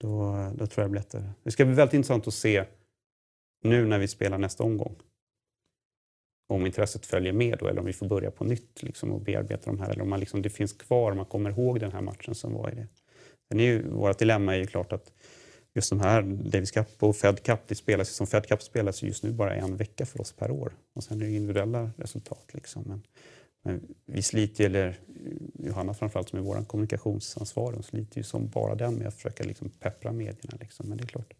[0.00, 1.22] då, då tror jag det blir lättare.
[1.42, 2.64] Det ska bli väldigt intressant att se
[3.62, 4.96] nu när vi spelar nästa omgång
[6.46, 9.70] om intresset följer med då, eller om vi får börja på nytt liksom, och bearbeta
[9.70, 9.90] de här.
[9.90, 12.54] Eller om man liksom, det finns kvar, om man kommer ihåg den här matchen som
[12.54, 12.86] var i det.
[13.48, 15.12] Sen är ju, vårt dilemma är ju klart att
[15.74, 19.22] just de här Davis Cup och Fed Cup, det spelas, som Fed Cup spelas just
[19.22, 20.72] nu bara en vecka för oss per år.
[20.94, 22.50] Och sen är det individuella resultat.
[22.52, 22.82] Liksom.
[22.86, 23.02] Men,
[23.64, 24.98] men vi sliter, eller
[25.54, 29.44] Johanna framförallt som är vår kommunikationsansvarig, hon sliter ju som bara den med att försöka
[29.44, 30.58] liksom peppra medierna.
[30.60, 30.88] Liksom.
[30.88, 31.34] Men det är klart,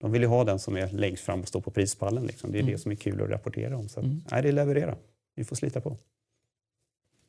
[0.00, 2.26] de vill ju ha den som är längst fram och står på prispallen.
[2.26, 2.52] Liksom.
[2.52, 2.72] Det är mm.
[2.72, 3.88] det som är kul att rapportera om.
[3.88, 4.22] Så mm.
[4.30, 4.96] nej, det är leverera.
[5.36, 5.96] Vi får slita på.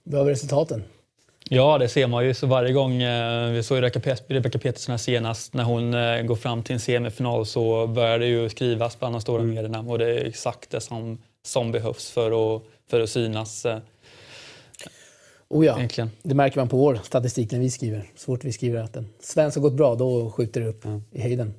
[0.04, 0.84] Behöver resultaten?
[1.50, 2.34] Ja, det ser man ju.
[2.34, 3.78] Så varje gång, eh, vi såg
[4.28, 8.28] Rebecca Petersen här senast, när hon eh, går fram till en semifinal så börjar det
[8.28, 9.56] ju skrivas bland de stora mm.
[9.56, 13.66] medierna och det är exakt det som, som behövs för att, för att synas.
[13.66, 13.80] Eh,
[15.48, 16.12] oh ja, Egentligen.
[16.24, 18.10] det märker man på vår statistik när vi skriver.
[18.16, 21.04] Så fort vi skriver att en svensk har gått bra, då skjuter det upp mm.
[21.12, 21.54] i höjden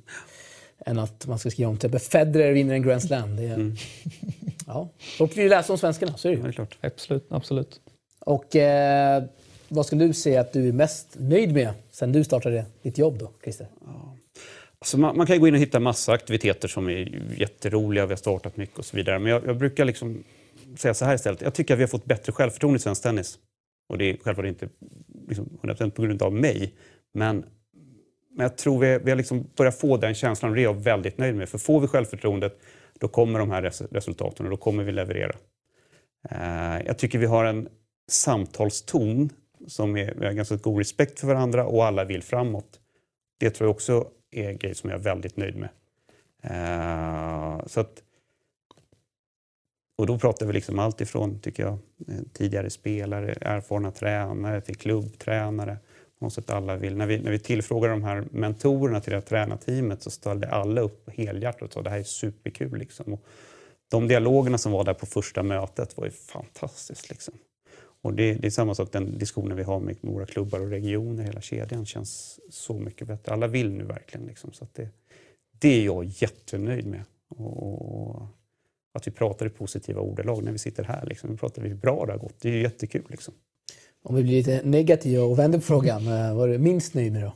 [0.85, 3.35] än att man ska skriva om typ Federer vinner en Grand Slam.
[3.35, 3.75] Det är, mm.
[4.67, 6.45] ja, folk vill ju läsa om svenskarna, så är det ju.
[6.45, 6.77] Ja, klart.
[6.81, 7.81] Absolut, absolut.
[8.19, 9.23] Och eh,
[9.67, 13.17] vad skulle du säga att du är mest nöjd med sen du startade ditt jobb
[13.19, 13.67] då, Christer?
[13.85, 14.17] Ja.
[14.79, 18.17] Alltså man, man, kan gå in och hitta massa aktiviteter som är jätteroliga, vi har
[18.17, 19.19] startat mycket och så vidare.
[19.19, 20.23] Men jag, jag brukar liksom
[20.77, 21.41] säga så här istället.
[21.41, 23.39] Jag tycker att vi har fått bättre självförtroende i svensk tennis.
[23.89, 24.69] Och det är självklart inte
[25.27, 26.73] liksom 100% på grund av mig.
[27.13, 27.45] Men
[28.37, 30.73] men jag tror vi, vi har liksom börjat få den känslan och det är jag
[30.73, 31.49] väldigt nöjd med.
[31.49, 32.59] För får vi självförtroendet
[32.99, 33.61] då kommer de här
[33.91, 35.35] resultaten och då kommer vi leverera.
[36.29, 37.69] Eh, jag tycker vi har en
[38.07, 39.29] samtalston
[39.67, 42.79] som är, vi har ganska god respekt för varandra och alla vill framåt.
[43.39, 45.69] Det tror jag också är en grej som jag är väldigt nöjd med.
[46.43, 48.03] Eh, så att,
[49.97, 51.77] och då pratar vi liksom allt ifrån, tycker jag,
[52.07, 55.77] eh, tidigare spelare, erfarna tränare till klubbtränare
[56.25, 56.95] något sätt alla vill.
[56.95, 60.81] När vi, när vi tillfrågade de här mentorerna till det här tränarteamet så ställde alla
[60.81, 62.77] upp helhjärtat och sa det här är superkul.
[62.77, 63.13] Liksom.
[63.13, 63.25] Och
[63.91, 67.09] de dialogerna som var där på första mötet var ju fantastiskt.
[67.09, 67.33] Liksom.
[68.01, 71.23] Och det, det, är samma sak, den diskussionen vi har med våra klubbar och regioner,
[71.23, 73.33] hela kedjan känns så mycket bättre.
[73.33, 74.27] Alla vill nu verkligen.
[74.27, 74.89] Liksom, så det,
[75.59, 77.03] det är jag jättenöjd med.
[77.29, 78.21] Och,
[78.93, 81.05] att vi pratar i positiva ordalag när vi sitter här.
[81.05, 81.29] Liksom.
[81.29, 82.39] Nu pratar vi hur bra det har gått.
[82.41, 83.05] Det är jättekul.
[83.09, 83.33] Liksom.
[84.09, 87.13] Om vi blir lite negativa och vänder på frågan, eh, vad är du minst nöjd
[87.13, 87.33] med då?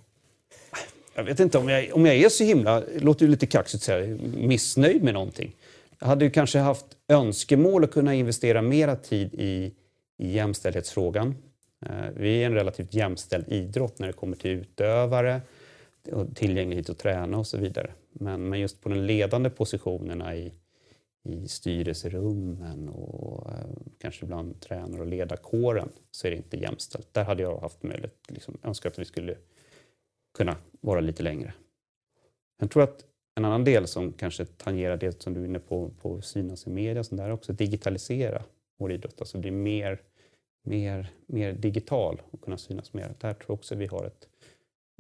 [1.16, 4.18] Jag vet inte om jag, om jag är så himla, låter ju lite kaxigt säga,
[4.38, 5.56] missnöjd med någonting.
[6.00, 9.74] Jag hade ju kanske haft önskemål att kunna investera mera tid i,
[10.18, 11.36] i jämställdhetsfrågan.
[11.86, 15.42] Eh, vi är en relativt jämställd idrott när det kommer till utövare,
[16.12, 17.92] och tillgänglighet att träna och så vidare.
[18.12, 20.52] Men, men just på de ledande positionerna i,
[21.24, 23.66] i styrelserummen och eh,
[23.98, 27.14] kanske bland tränare och ledarkåren så är det inte jämställt.
[27.14, 29.38] Där hade jag haft möjlighet, liksom, önskat att vi skulle
[30.38, 31.54] kunna vara lite längre.
[32.60, 33.06] Jag tror att
[33.36, 36.70] en annan del som kanske tangerar det som du är inne på, på synas i
[36.70, 38.44] media, så där är också digitalisera
[38.80, 40.02] vår idrott, alltså bli mer,
[40.64, 43.16] mer, mer digital och kunna synas mer.
[43.20, 44.30] Där tror jag också vi har ett,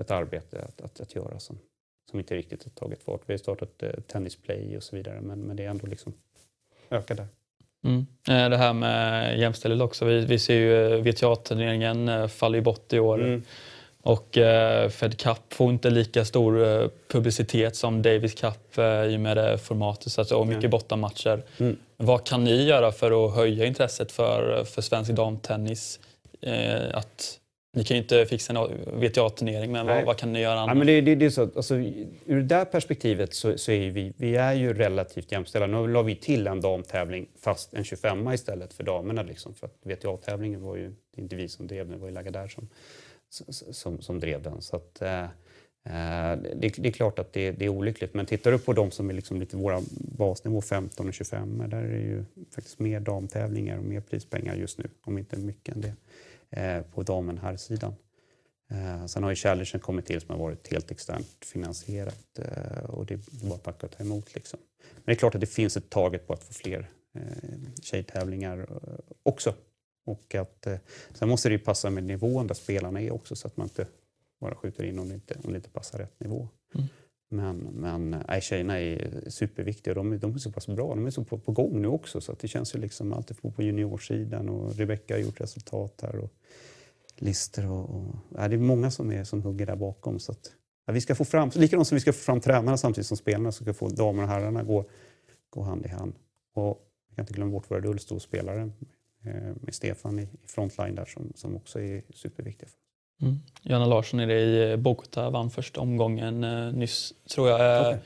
[0.01, 1.59] ett arbete att, att, att göra som,
[2.11, 3.21] som inte riktigt har tagit fart.
[3.25, 6.13] Vi har startat eh, tennisplay och så vidare men, men det är ändå liksom
[6.89, 7.27] ökar där.
[7.83, 8.05] Mm.
[8.27, 10.05] Eh, det här med jämställdhet också.
[10.05, 13.23] Vi, vi ser ju eh, VTA-turneringen eh, faller ju bort i år.
[13.23, 13.43] Mm.
[14.03, 19.15] Och eh, Fed Cup får inte lika stor eh, publicitet som Davis Cup eh, i
[19.15, 21.43] och med det formatet så att, och mycket bortamatcher.
[21.57, 21.77] Mm.
[21.97, 25.99] Vad kan ni göra för att höja intresset för, för svensk damtennis?
[26.41, 27.39] Eh, att
[27.73, 28.67] ni kan ju inte fixa en
[29.01, 30.71] VTA-turnering, men vad, vad, kan ni göra annars?
[30.71, 33.91] Ja, men det, det, det är så, alltså, ur det där perspektivet så, så, är
[33.91, 35.67] vi, vi är ju relativt jämställda.
[35.67, 39.23] Nu la vi till en damtävling, fast en 25 istället för damerna.
[39.23, 42.47] Liksom, för att VTA-tävlingen var ju inte vi som drev den, det var ju Lagardère
[42.47, 42.69] som,
[43.73, 44.61] som, som drev den.
[44.61, 45.29] Så att, eh, eh
[46.55, 49.09] det, det, är klart att det, det, är olyckligt, men tittar du på de som
[49.09, 49.81] är liksom lite våra
[50.17, 54.77] basnivå, 15 och 25, där är det ju faktiskt mer damtävlingar och mer prispengar just
[54.77, 55.93] nu, om inte mycket än det.
[56.51, 57.93] Eh, på damen här sidan.
[58.71, 63.05] Eh, sen har ju Challengen kommit till som har varit helt externt finansierat eh, och
[63.05, 64.35] det är bara att packa och ta emot.
[64.35, 64.59] Liksom.
[64.93, 66.89] Men det är klart att det finns ett taget på att få fler
[67.81, 68.67] tjejtävlingar
[69.23, 69.53] också.
[70.05, 70.67] Och att,
[71.13, 73.87] sen måste det ju passa med nivån där spelarna är också så att man inte
[74.39, 76.47] bara skjuter in om det inte, om det inte passar rätt nivå.
[76.75, 76.87] Mm.
[77.33, 79.93] Men, men nej, tjejerna är superviktiga.
[79.93, 80.95] De, de är så pass bra.
[80.95, 82.21] De är så på, på gång nu också.
[82.21, 86.15] Så det känns ju liksom alltid på juniorsidan och Rebecca har gjort resultat här.
[86.15, 86.33] Och
[87.15, 90.19] Lister och, och ja, det är många som, är, som hugger där bakom.
[90.19, 90.51] Så att,
[90.85, 93.51] ja, vi ska få fram, likadant som vi ska få fram tränarna samtidigt som spelarna
[93.51, 94.85] så ska få damerna och herrarna gå,
[95.49, 96.13] gå hand i hand.
[96.53, 98.71] Och vi kan inte glömma bort våra rullstolsspelare
[99.23, 102.69] eh, med Stefan i, i frontline där som, som också är superviktiga.
[102.69, 102.80] För
[103.21, 103.39] Mm.
[103.61, 107.77] Johanna Larsson är det i Bogota, vann första omgången eh, nyss tror jag.
[107.77, 107.99] Eh, okay.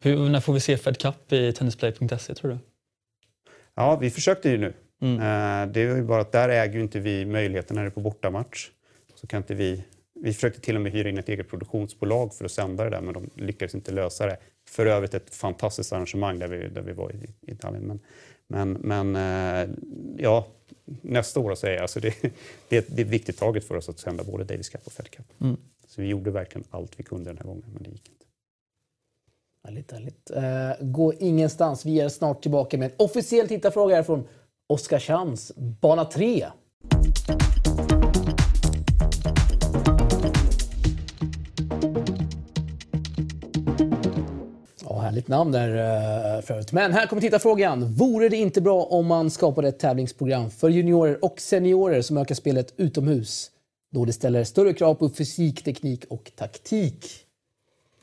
[0.00, 2.58] Hur, när får vi se Fed Cup i tennisplay.se tror du?
[3.74, 4.72] Ja, vi försökte ju nu.
[5.02, 5.16] Mm.
[5.16, 7.90] Eh, det är ju bara att där äger ju inte vi möjligheten när det är
[7.90, 8.70] på bortamatch.
[9.14, 9.84] Så kan inte vi,
[10.14, 13.00] vi försökte till och med hyra in ett eget produktionsbolag för att sända det där
[13.00, 14.36] men de lyckades inte lösa det.
[14.68, 17.82] För övrigt ett fantastiskt arrangemang där vi, där vi var i, i Italien.
[17.82, 18.00] Men,
[18.46, 19.76] men, men eh,
[20.18, 20.46] ja,
[21.02, 21.82] nästa år säger jag.
[21.82, 22.32] Alltså det, det,
[22.68, 25.26] det är ett viktigt taget för oss att sända både Davis Cup och Fed Cup.
[25.40, 25.56] Mm.
[25.86, 28.24] Så vi gjorde verkligen allt vi kunde den här gången, men det gick inte.
[29.64, 30.30] Härligt, härligt.
[30.36, 31.86] Uh, gå ingenstans.
[31.86, 34.28] Vi är snart tillbaka med en officiell tittarfråga här från
[34.66, 36.46] Oskarshamns bana 3.
[45.12, 45.68] Härligt namn där
[46.36, 46.72] uh, förut.
[46.72, 47.94] Men här kommer tittarfrågan.
[47.94, 52.34] Vore det inte bra om man skapade ett tävlingsprogram för juniorer och seniorer som ökar
[52.34, 53.50] spelet utomhus?
[53.90, 57.06] Då det ställer större krav på fysik, teknik och taktik.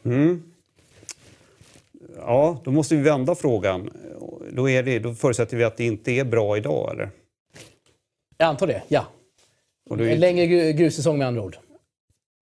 [0.05, 0.43] Mm.
[2.17, 3.89] Ja, då måste vi vända frågan.
[4.51, 7.09] Då, är det, då förutsätter vi att det inte är bra idag, eller?
[8.37, 9.05] Jag antar det, ja.
[9.91, 10.01] Är...
[10.01, 11.57] En längre grussäsong med andra ord.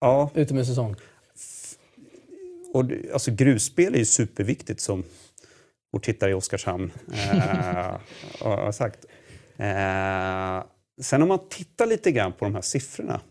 [0.01, 0.29] Ja.
[0.33, 0.95] Utomhussäsong.
[2.75, 5.03] Och, alltså, grusspel är ju superviktigt som
[5.91, 7.99] vår tittare i Oskarshamn eh,
[8.39, 9.05] har sagt.
[9.57, 10.63] Eh,
[11.01, 13.21] sen om man tittar lite grann på de här siffrorna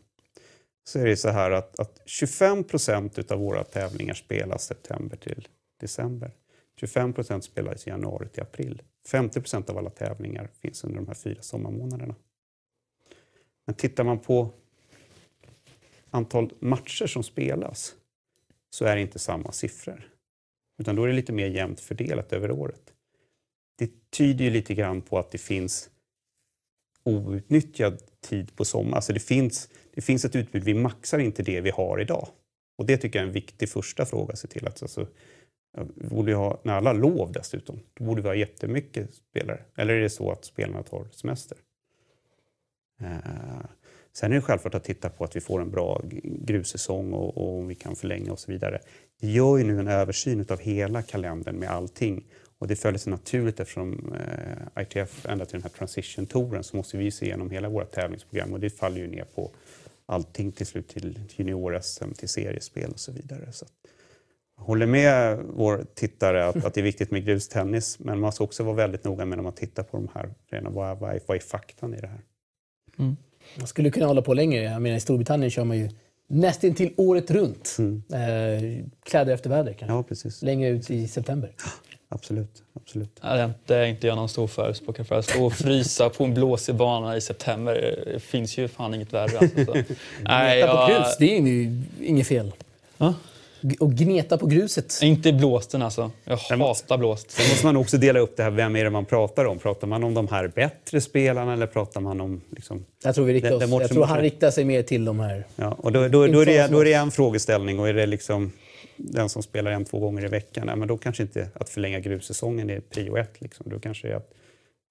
[0.84, 5.48] så är det så här att, att 25 procent av våra tävlingar spelas september till
[5.80, 6.30] december.
[6.80, 8.82] 25 procent spelas i januari till april.
[9.06, 12.14] 50 procent av alla tävlingar finns under de här fyra sommarmånaderna.
[13.66, 14.50] Men tittar man på
[16.10, 17.94] antal matcher som spelas
[18.74, 20.10] så är det inte samma siffror.
[20.78, 22.92] Utan då är det lite mer jämnt fördelat över året.
[23.78, 25.90] Det tyder ju lite grann på att det finns
[27.04, 28.94] outnyttjad tid på sommaren.
[28.94, 32.28] Alltså det, finns, det finns ett utbud, vi maxar inte det vi har idag.
[32.78, 35.06] Och det tycker jag är en viktig första fråga att se till att alltså,
[36.24, 39.64] vi ha, när alla har lov dessutom, då borde vi ha jättemycket spelare.
[39.76, 41.58] Eller är det så att spelarna tar semester?
[43.02, 43.66] Uh,
[44.16, 47.58] Sen är det självklart att titta på att vi får en bra grussäsong och, och
[47.58, 48.80] om vi kan förlänga och så vidare.
[49.20, 52.24] Vi gör ju nu en översyn av hela kalendern med allting
[52.58, 56.96] och det följer sig naturligt eftersom eh, ITF ända till den här transition-touren så måste
[56.96, 59.50] vi se igenom hela våra tävlingsprogram och det faller ju ner på
[60.06, 63.52] allting till slut till junior-SM, till seriespel och så vidare.
[63.52, 63.66] Så
[64.56, 68.44] jag håller med vår tittare att, att det är viktigt med grustennis men man ska
[68.44, 70.70] också vara väldigt noga med när man tittar på de här grejerna.
[70.70, 72.20] Vad, vad, är, vad är faktan i det här?
[72.98, 73.16] Mm.
[73.56, 74.62] Man skulle kunna hålla på längre.
[74.62, 75.88] Jag menar, I Storbritannien kör man ju
[76.26, 77.76] nästintill året runt.
[77.78, 78.02] Mm.
[78.12, 79.96] Eh, kläder efter väder kanske.
[79.96, 80.42] Ja, precis.
[80.42, 81.50] Längre ut i september.
[82.08, 82.62] Absolut.
[82.72, 83.20] absolut.
[83.22, 85.18] Ja, det är inte jag någon stor förespråkare för.
[85.18, 89.12] Att stå och frysa på en blåsig bana i september det finns ju fan inget
[89.12, 89.38] värre.
[89.38, 89.74] Alltså.
[90.22, 90.70] Nej, jag...
[90.70, 92.52] på grus, det är ju inget fel.
[92.98, 93.14] Ja?
[93.80, 94.98] Och gneta på gruset.
[95.02, 96.10] Inte i blåsten alltså.
[96.24, 97.30] Jag hatar blåst.
[97.30, 99.58] Sen måste man också dela upp det här, vem är det man pratar om?
[99.58, 102.40] Pratar man om de här bättre spelarna eller pratar man om...
[102.50, 105.46] Liksom, jag tror, vi riktar oss, jag tror han riktar sig mer till de här...
[105.56, 108.06] Ja, och då, då, då, är det, då är det en frågeställning och är det
[108.06, 108.52] liksom
[108.96, 112.00] den som spelar en, två gånger i veckan, ja, men då kanske inte att förlänga
[112.00, 113.40] grussäsongen är prio ett.
[113.40, 113.66] Liksom.
[113.68, 114.30] Då kanske är att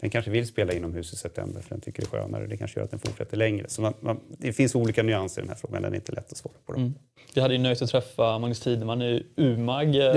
[0.01, 2.47] den kanske vill spela inomhus i september för den tycker det är skönare.
[2.47, 3.69] Det kanske gör att den fortsätter längre.
[3.69, 5.81] Så man, man, det finns olika nyanser i den här frågan.
[5.81, 6.73] Den är inte lätt att svara på.
[6.73, 6.93] Mm.
[7.33, 10.15] Vi hade ju nöjet att träffa Magnus Tideman i Umag eh,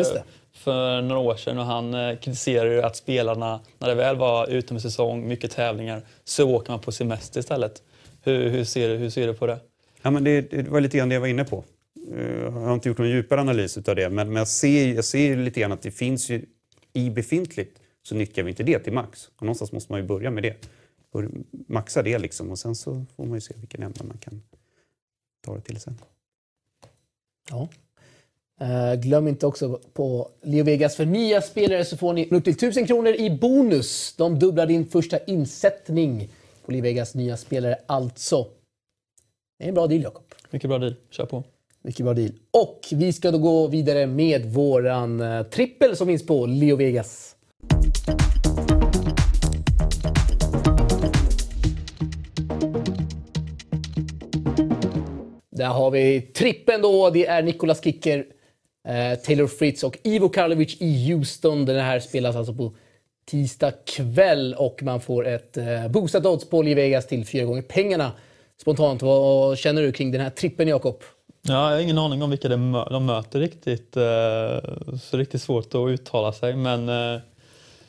[0.53, 5.29] för några år sedan och han eh, kritiserade att spelarna, när det väl var utomhussäsong,
[5.29, 7.83] mycket tävlingar, så åker man på semester istället.
[8.22, 9.59] Hur, hur, ser, du, hur ser du på det?
[10.03, 11.64] Ja, men det, det var lite grann det jag var inne på.
[12.14, 15.05] Eh, jag har inte gjort någon djupare analys av det, men, men jag, ser, jag
[15.05, 16.45] ser lite grann att det finns ju
[16.93, 19.30] i befintligt så nyttjar vi inte det till max.
[19.36, 20.68] Och någonstans måste man ju börja med det.
[21.50, 24.42] Maxa det liksom och sen så får man ju se vilken ämne man kan
[25.44, 25.98] ta det till sen.
[27.50, 27.68] Ja.
[28.62, 32.52] Uh, glöm inte också på Leo Vegas för nya spelare så får ni upp till
[32.52, 34.14] 1000 kronor i bonus.
[34.16, 36.28] De dubblar din första insättning
[36.64, 38.46] på Leo Vegas nya spelare alltså.
[39.59, 40.24] Det är en bra deal Jakob.
[40.50, 40.94] Mycket bra deal.
[41.11, 41.44] Kör på.
[41.82, 42.32] Mycket bra deal.
[42.50, 47.36] Och vi ska då gå vidare med våran uh, trippel som finns på Leo Vegas.
[55.57, 57.11] Där har vi trippen då.
[57.11, 58.24] Det är Nicolas Kicker,
[58.88, 61.64] eh, Taylor Fritz och Ivo Karlovic i Houston.
[61.64, 62.76] Den här spelas alltså på
[63.30, 67.62] tisdag kväll och man får ett eh, boostat odds på Live Vegas till fyra gånger
[67.62, 68.12] pengarna.
[68.61, 71.02] Spontant, vad känner du kring den här trippen Jakob?
[71.42, 73.96] Ja, jag har ingen aning om vilka de möter riktigt.
[73.96, 76.57] Eh, så riktigt svårt att uttala sig.
[76.57, 77.20] Men eh,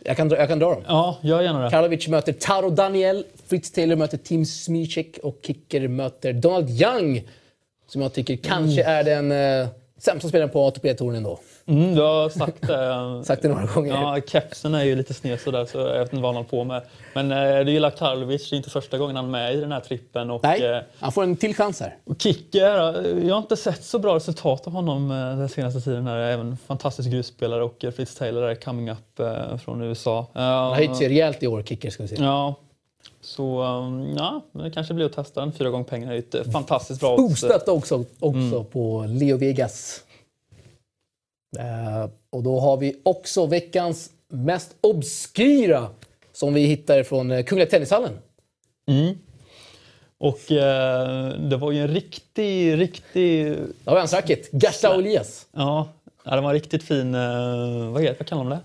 [0.07, 0.83] jag kan, jag kan dra dem.
[0.87, 1.69] Ja, gör gärna det.
[1.69, 7.23] Karlovic möter Taro Daniel, Fritz Taylor möter Tim Smicek och Kicker möter Donald Young.
[7.87, 8.93] Som jag tycker kanske mm.
[8.93, 9.67] är den, eh,
[9.97, 11.39] sämsta spelaren på ATP-touren ändå.
[11.65, 13.23] Mm, du har sagt det.
[13.25, 13.93] Sagt det några gånger.
[13.93, 16.63] Ja, kepsen är ju lite sned sådär så jag vet inte vad han håller på
[16.63, 16.81] med.
[17.13, 19.71] Men eh, det gillar Karlovic, det är inte första gången han är med i den
[19.71, 20.31] här trippen.
[20.31, 21.95] Och, Nej, eh, han får en till chans här.
[22.05, 25.81] och Kicker, eh, jag har inte sett så bra resultat av honom eh, den senaste
[25.81, 26.07] tiden.
[26.07, 26.17] Här.
[26.19, 30.27] Även fantastisk grusspelare och eh, Fritz Taylor är coming up eh, från USA.
[30.33, 32.15] Han har höjt sig rejält i år, Kicker, ska vi se.
[32.19, 32.55] ja,
[33.27, 35.51] så um, ja, det kanske blir att testa den.
[35.53, 37.17] Fyra gånger pengarna är ett fantastiskt bra.
[37.17, 38.65] Boostat också, också Mm.
[38.65, 40.03] på Leo Vegas.
[41.57, 45.89] Eh, och då har vi också veckans mest obskyra
[46.33, 48.13] som vi hittar från eh, Kungliga Tennishallen.
[48.91, 49.17] Mm.
[50.17, 53.55] Och eh, det var ju en riktig, riktig...
[53.85, 55.47] Har vi hans racket, Gersta Olias.
[55.51, 55.87] Ja,
[56.23, 57.15] ja, det var en riktigt fin...
[57.15, 58.59] Eh, vad, heter, vad kallar de det?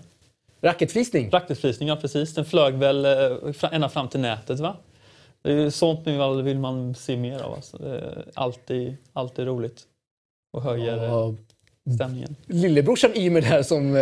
[0.63, 1.29] Racketflisning.
[1.31, 2.33] Racketflisning, ja precis.
[2.33, 4.75] Den flög väl eh, ända fram till nätet va?
[5.41, 7.53] Det är ju sånt vill, vill man se mer av.
[7.53, 7.77] Alltså.
[7.77, 9.81] Det är alltid, alltid roligt.
[10.53, 11.33] Och höjer eh, Och
[11.95, 12.35] stämningen.
[12.45, 14.01] lillebrorsan Ymer där som eh,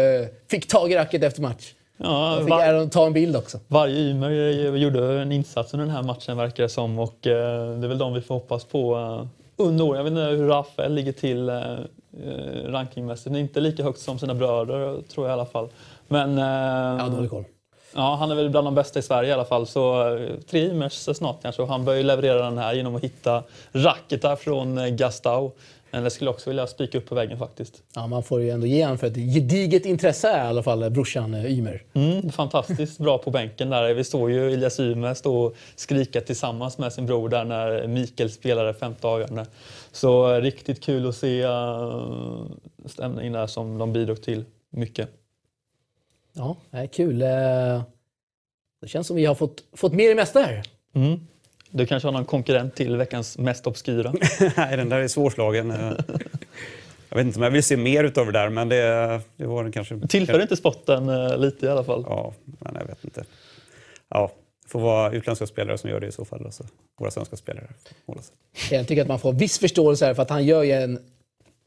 [0.49, 1.73] fick tag i racket efter match.
[1.97, 3.59] Ja, fick var, ta en bild också.
[3.67, 4.29] varje Ymer
[4.77, 6.99] gjorde en insats under den här matchen verkar det som.
[6.99, 8.95] Och det är väl de vi får hoppas på
[9.55, 9.97] under året.
[9.97, 11.49] Jag vet inte hur Rafael ligger till
[12.65, 13.31] rankingmässigt.
[13.31, 15.69] Men inte lika högt som sina bröder tror jag i alla fall.
[16.11, 17.43] Men eh, Ja, dålig koll.
[17.95, 19.67] Ja, han är väl bland de bästa i Sverige i alla fall.
[19.67, 21.61] Så eh, tre Ymers snart kanske.
[21.61, 25.51] Och han bör ju leverera den här genom att hitta racketar från eh, Gastau.
[25.91, 27.83] Men det skulle också vilja spika upp på väggen faktiskt.
[27.95, 31.35] Ja, man får ju ändå ge honom för ett gediget intresse i alla fall brorsan
[31.35, 31.83] Ymer.
[31.93, 33.93] Mm, fantastiskt bra på bänken där.
[33.93, 38.31] Vi står ju Elias Ymer stå och skrika tillsammans med sin bror där när Mikael
[38.31, 39.45] spelade femte avgörande.
[39.91, 41.45] Så riktigt kul att se
[42.85, 45.09] stämningen där som de bidrog till mycket.
[46.33, 47.21] Ja, det är kul.
[47.21, 47.27] Eh,
[48.81, 50.63] Det känns som vi har fått, fått mer i mesta här.
[50.95, 51.19] Mm.
[51.69, 54.13] Du kanske har någon konkurrent till veckans mest obskyra?
[54.57, 55.69] Nej, den där är svårslagen.
[57.09, 59.63] Jag vet inte om jag vill se mer utav det där, men det, det var
[59.63, 59.99] den kanske...
[60.07, 62.05] Tillför inte spotten eh, lite i alla fall?
[62.09, 63.23] Ja, men jag vet inte.
[64.09, 64.31] Ja,
[64.63, 66.45] det får vara utländska spelare som gör det i så fall.
[66.45, 66.63] Alltså.
[66.99, 67.67] Våra svenska spelare
[68.21, 68.77] sig.
[68.77, 70.99] Jag tycker att man får viss förståelse här för att han gör ju en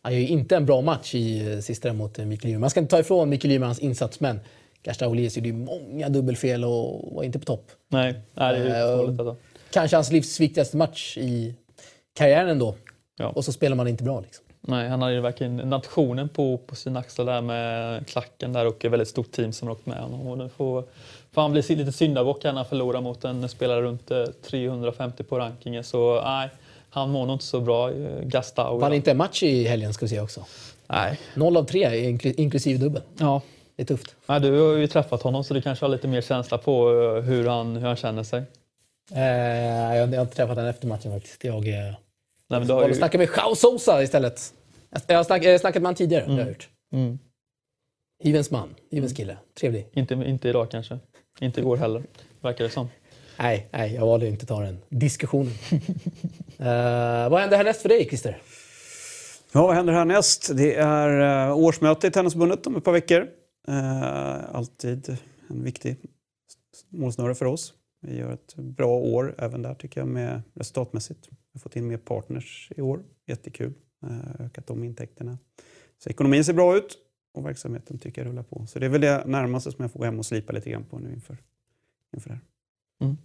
[0.05, 2.61] han gör ju inte en bra match i eh, sista mot eh, Mikael Ymer.
[2.61, 4.41] Man ska inte ta ifrån Mikael Ymer hans insats, men
[4.83, 7.71] Gersta Olias gjorde ju många dubbelfel och var inte på topp.
[7.89, 9.37] Nej, nej det är Eh, ju dåligt alltså.
[9.71, 11.55] Kanske hans livs viktigaste match i
[12.15, 12.75] karriären ändå.
[13.17, 13.29] Ja.
[13.29, 14.21] Och så spelar man inte bra.
[14.21, 14.45] Liksom.
[14.61, 18.85] Nej, han hade ju verkligen nationen på, på sina axlar där med klacken där och
[18.85, 20.27] ett väldigt stort team som har åkt med honom.
[20.27, 20.85] Och nu får,
[21.33, 25.23] får han bli lite syndabock här när han förlorar mot en spelare runt eh, 350
[25.23, 25.85] på rankingen.
[25.85, 26.51] Så nej,
[26.95, 28.79] han mår nog inte så bra, eh, Gastau.
[28.79, 30.45] Vann inte en match i helgen ska vi säga också.
[30.87, 31.21] Nej.
[31.35, 33.03] Noll av tre inkl- inklusive dubbel.
[33.19, 33.43] Ja.
[33.77, 34.17] Det är tufft.
[34.27, 37.23] Nej, du har ju träffat honom så du kanske har lite mer känsla på eh,
[37.23, 38.43] hur han, hur han känner sig.
[39.15, 39.21] Eh,
[39.97, 41.45] jag, jag har inte träffat honom efter matchen faktiskt.
[41.45, 41.95] Jag eh, Nej,
[42.49, 44.55] men du var har och ju, snackade med Jao Sousa istället.
[44.91, 46.25] Jag, jag har snack, eh, snackat med honom tidigare.
[46.27, 46.69] Det har jag gjort.
[46.93, 47.19] mm,
[48.25, 49.37] Hyvens man, hyvens kille.
[49.61, 49.87] Trevlig.
[49.93, 50.99] inte, inte idag kanske.
[51.41, 52.03] Inte igår heller,
[52.41, 52.89] verkar det som.
[53.39, 55.53] Nej, nej, jag valde inte att ta den diskussionen.
[55.73, 58.43] uh, vad händer härnäst för dig, Christer?
[59.53, 60.57] Ja, vad händer härnäst?
[60.57, 63.29] Det är uh, årsmöte i Tennisförbundet om ett par veckor.
[63.69, 65.19] Uh, alltid
[65.49, 65.97] en viktig
[66.89, 67.75] målsnöre för oss.
[68.03, 71.29] Vi gör ett bra år även där tycker jag med resultatmässigt.
[71.31, 73.03] Vi har fått in mer partners i år.
[73.27, 73.73] Jättekul.
[74.05, 75.39] Uh, ökat de intäkterna.
[75.99, 76.99] Så ekonomin ser bra ut
[77.35, 78.67] och verksamheten tycker jag rullar på.
[78.67, 80.85] Så det är väl det närmaste som jag får gå hem och slipa lite grann
[80.85, 81.37] på nu inför,
[82.15, 82.45] inför det här.
[83.01, 83.17] Mm.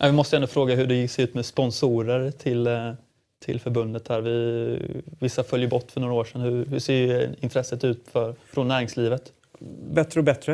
[0.00, 2.92] Vi måste ändå fråga hur det ser ut med sponsorer till, eh,
[3.38, 4.08] till förbundet.
[4.08, 4.20] här.
[4.20, 6.40] Vi, vissa följer bort för några år sedan.
[6.40, 9.32] Hur, hur ser intresset ut för, från näringslivet?
[9.90, 10.52] bättre och bättre.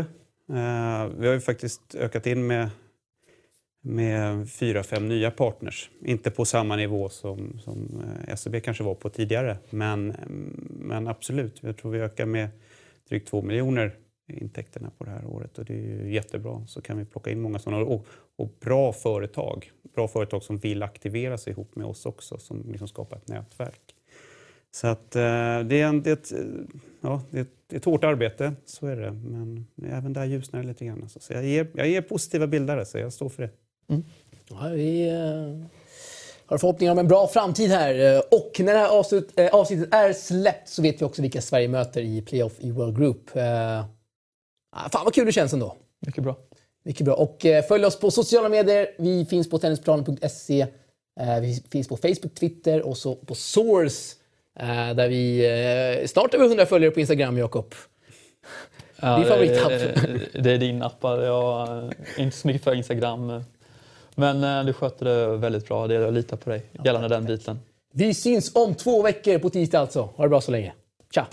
[0.48, 2.70] Eh, vi har ju faktiskt ökat in med,
[3.82, 5.90] med fyra, fem nya partners.
[6.04, 10.14] Inte på samma nivå som, som eh, SEB kanske var på tidigare, men,
[10.70, 11.58] men absolut.
[11.62, 12.48] Jag tror vi ökar med
[13.08, 13.96] drygt två miljoner
[14.28, 16.66] i intäkterna på det här året och det är ju jättebra.
[16.66, 18.06] Så kan vi plocka in många sådana och,
[18.36, 19.70] och bra företag.
[19.94, 23.94] Bra företag som vill aktivera sig ihop med oss också, som liksom skapar ett nätverk.
[24.74, 25.20] Så att, eh,
[25.60, 26.32] det, är en, det, är ett,
[27.00, 29.12] ja, det, är ett, det är ett hårt arbete, så är det.
[29.12, 31.02] Men även där ljusnar det lite grann.
[31.02, 31.20] Alltså.
[31.20, 33.50] Så jag, ger, jag ger positiva bilder, så jag står för det.
[34.48, 35.66] Ja, vi eh,
[36.46, 38.22] har förhoppningar om en bra framtid här.
[38.34, 41.68] Och när det här avsnitt, eh, avsnittet är släppt så vet vi också vilka Sverige
[41.68, 43.30] möter i playoff i World Group.
[44.76, 45.76] Ah, fan vad kul det känns ändå.
[46.06, 46.36] Mycket bra.
[46.84, 47.14] Mycket bra.
[47.14, 48.88] Och eh, följ oss på sociala medier.
[48.98, 50.66] Vi finns på tennisplanen.se.
[51.20, 54.14] Eh, vi finns på Facebook, Twitter och så på Source.
[54.60, 57.74] Eh, där vi snart över 100 följare på Instagram, Jakob.
[59.00, 59.68] Ja, Din favoritapp.
[59.68, 60.98] Det, det är din app.
[61.02, 63.44] Jag är inte så mycket för Instagram.
[64.14, 65.86] Men du sköter det väldigt bra.
[65.86, 67.60] Det jag litar på dig gällande den biten.
[67.92, 70.08] Vi syns om två veckor på tisdag alltså.
[70.16, 70.72] Ha det bra så länge.
[71.14, 71.26] Tja!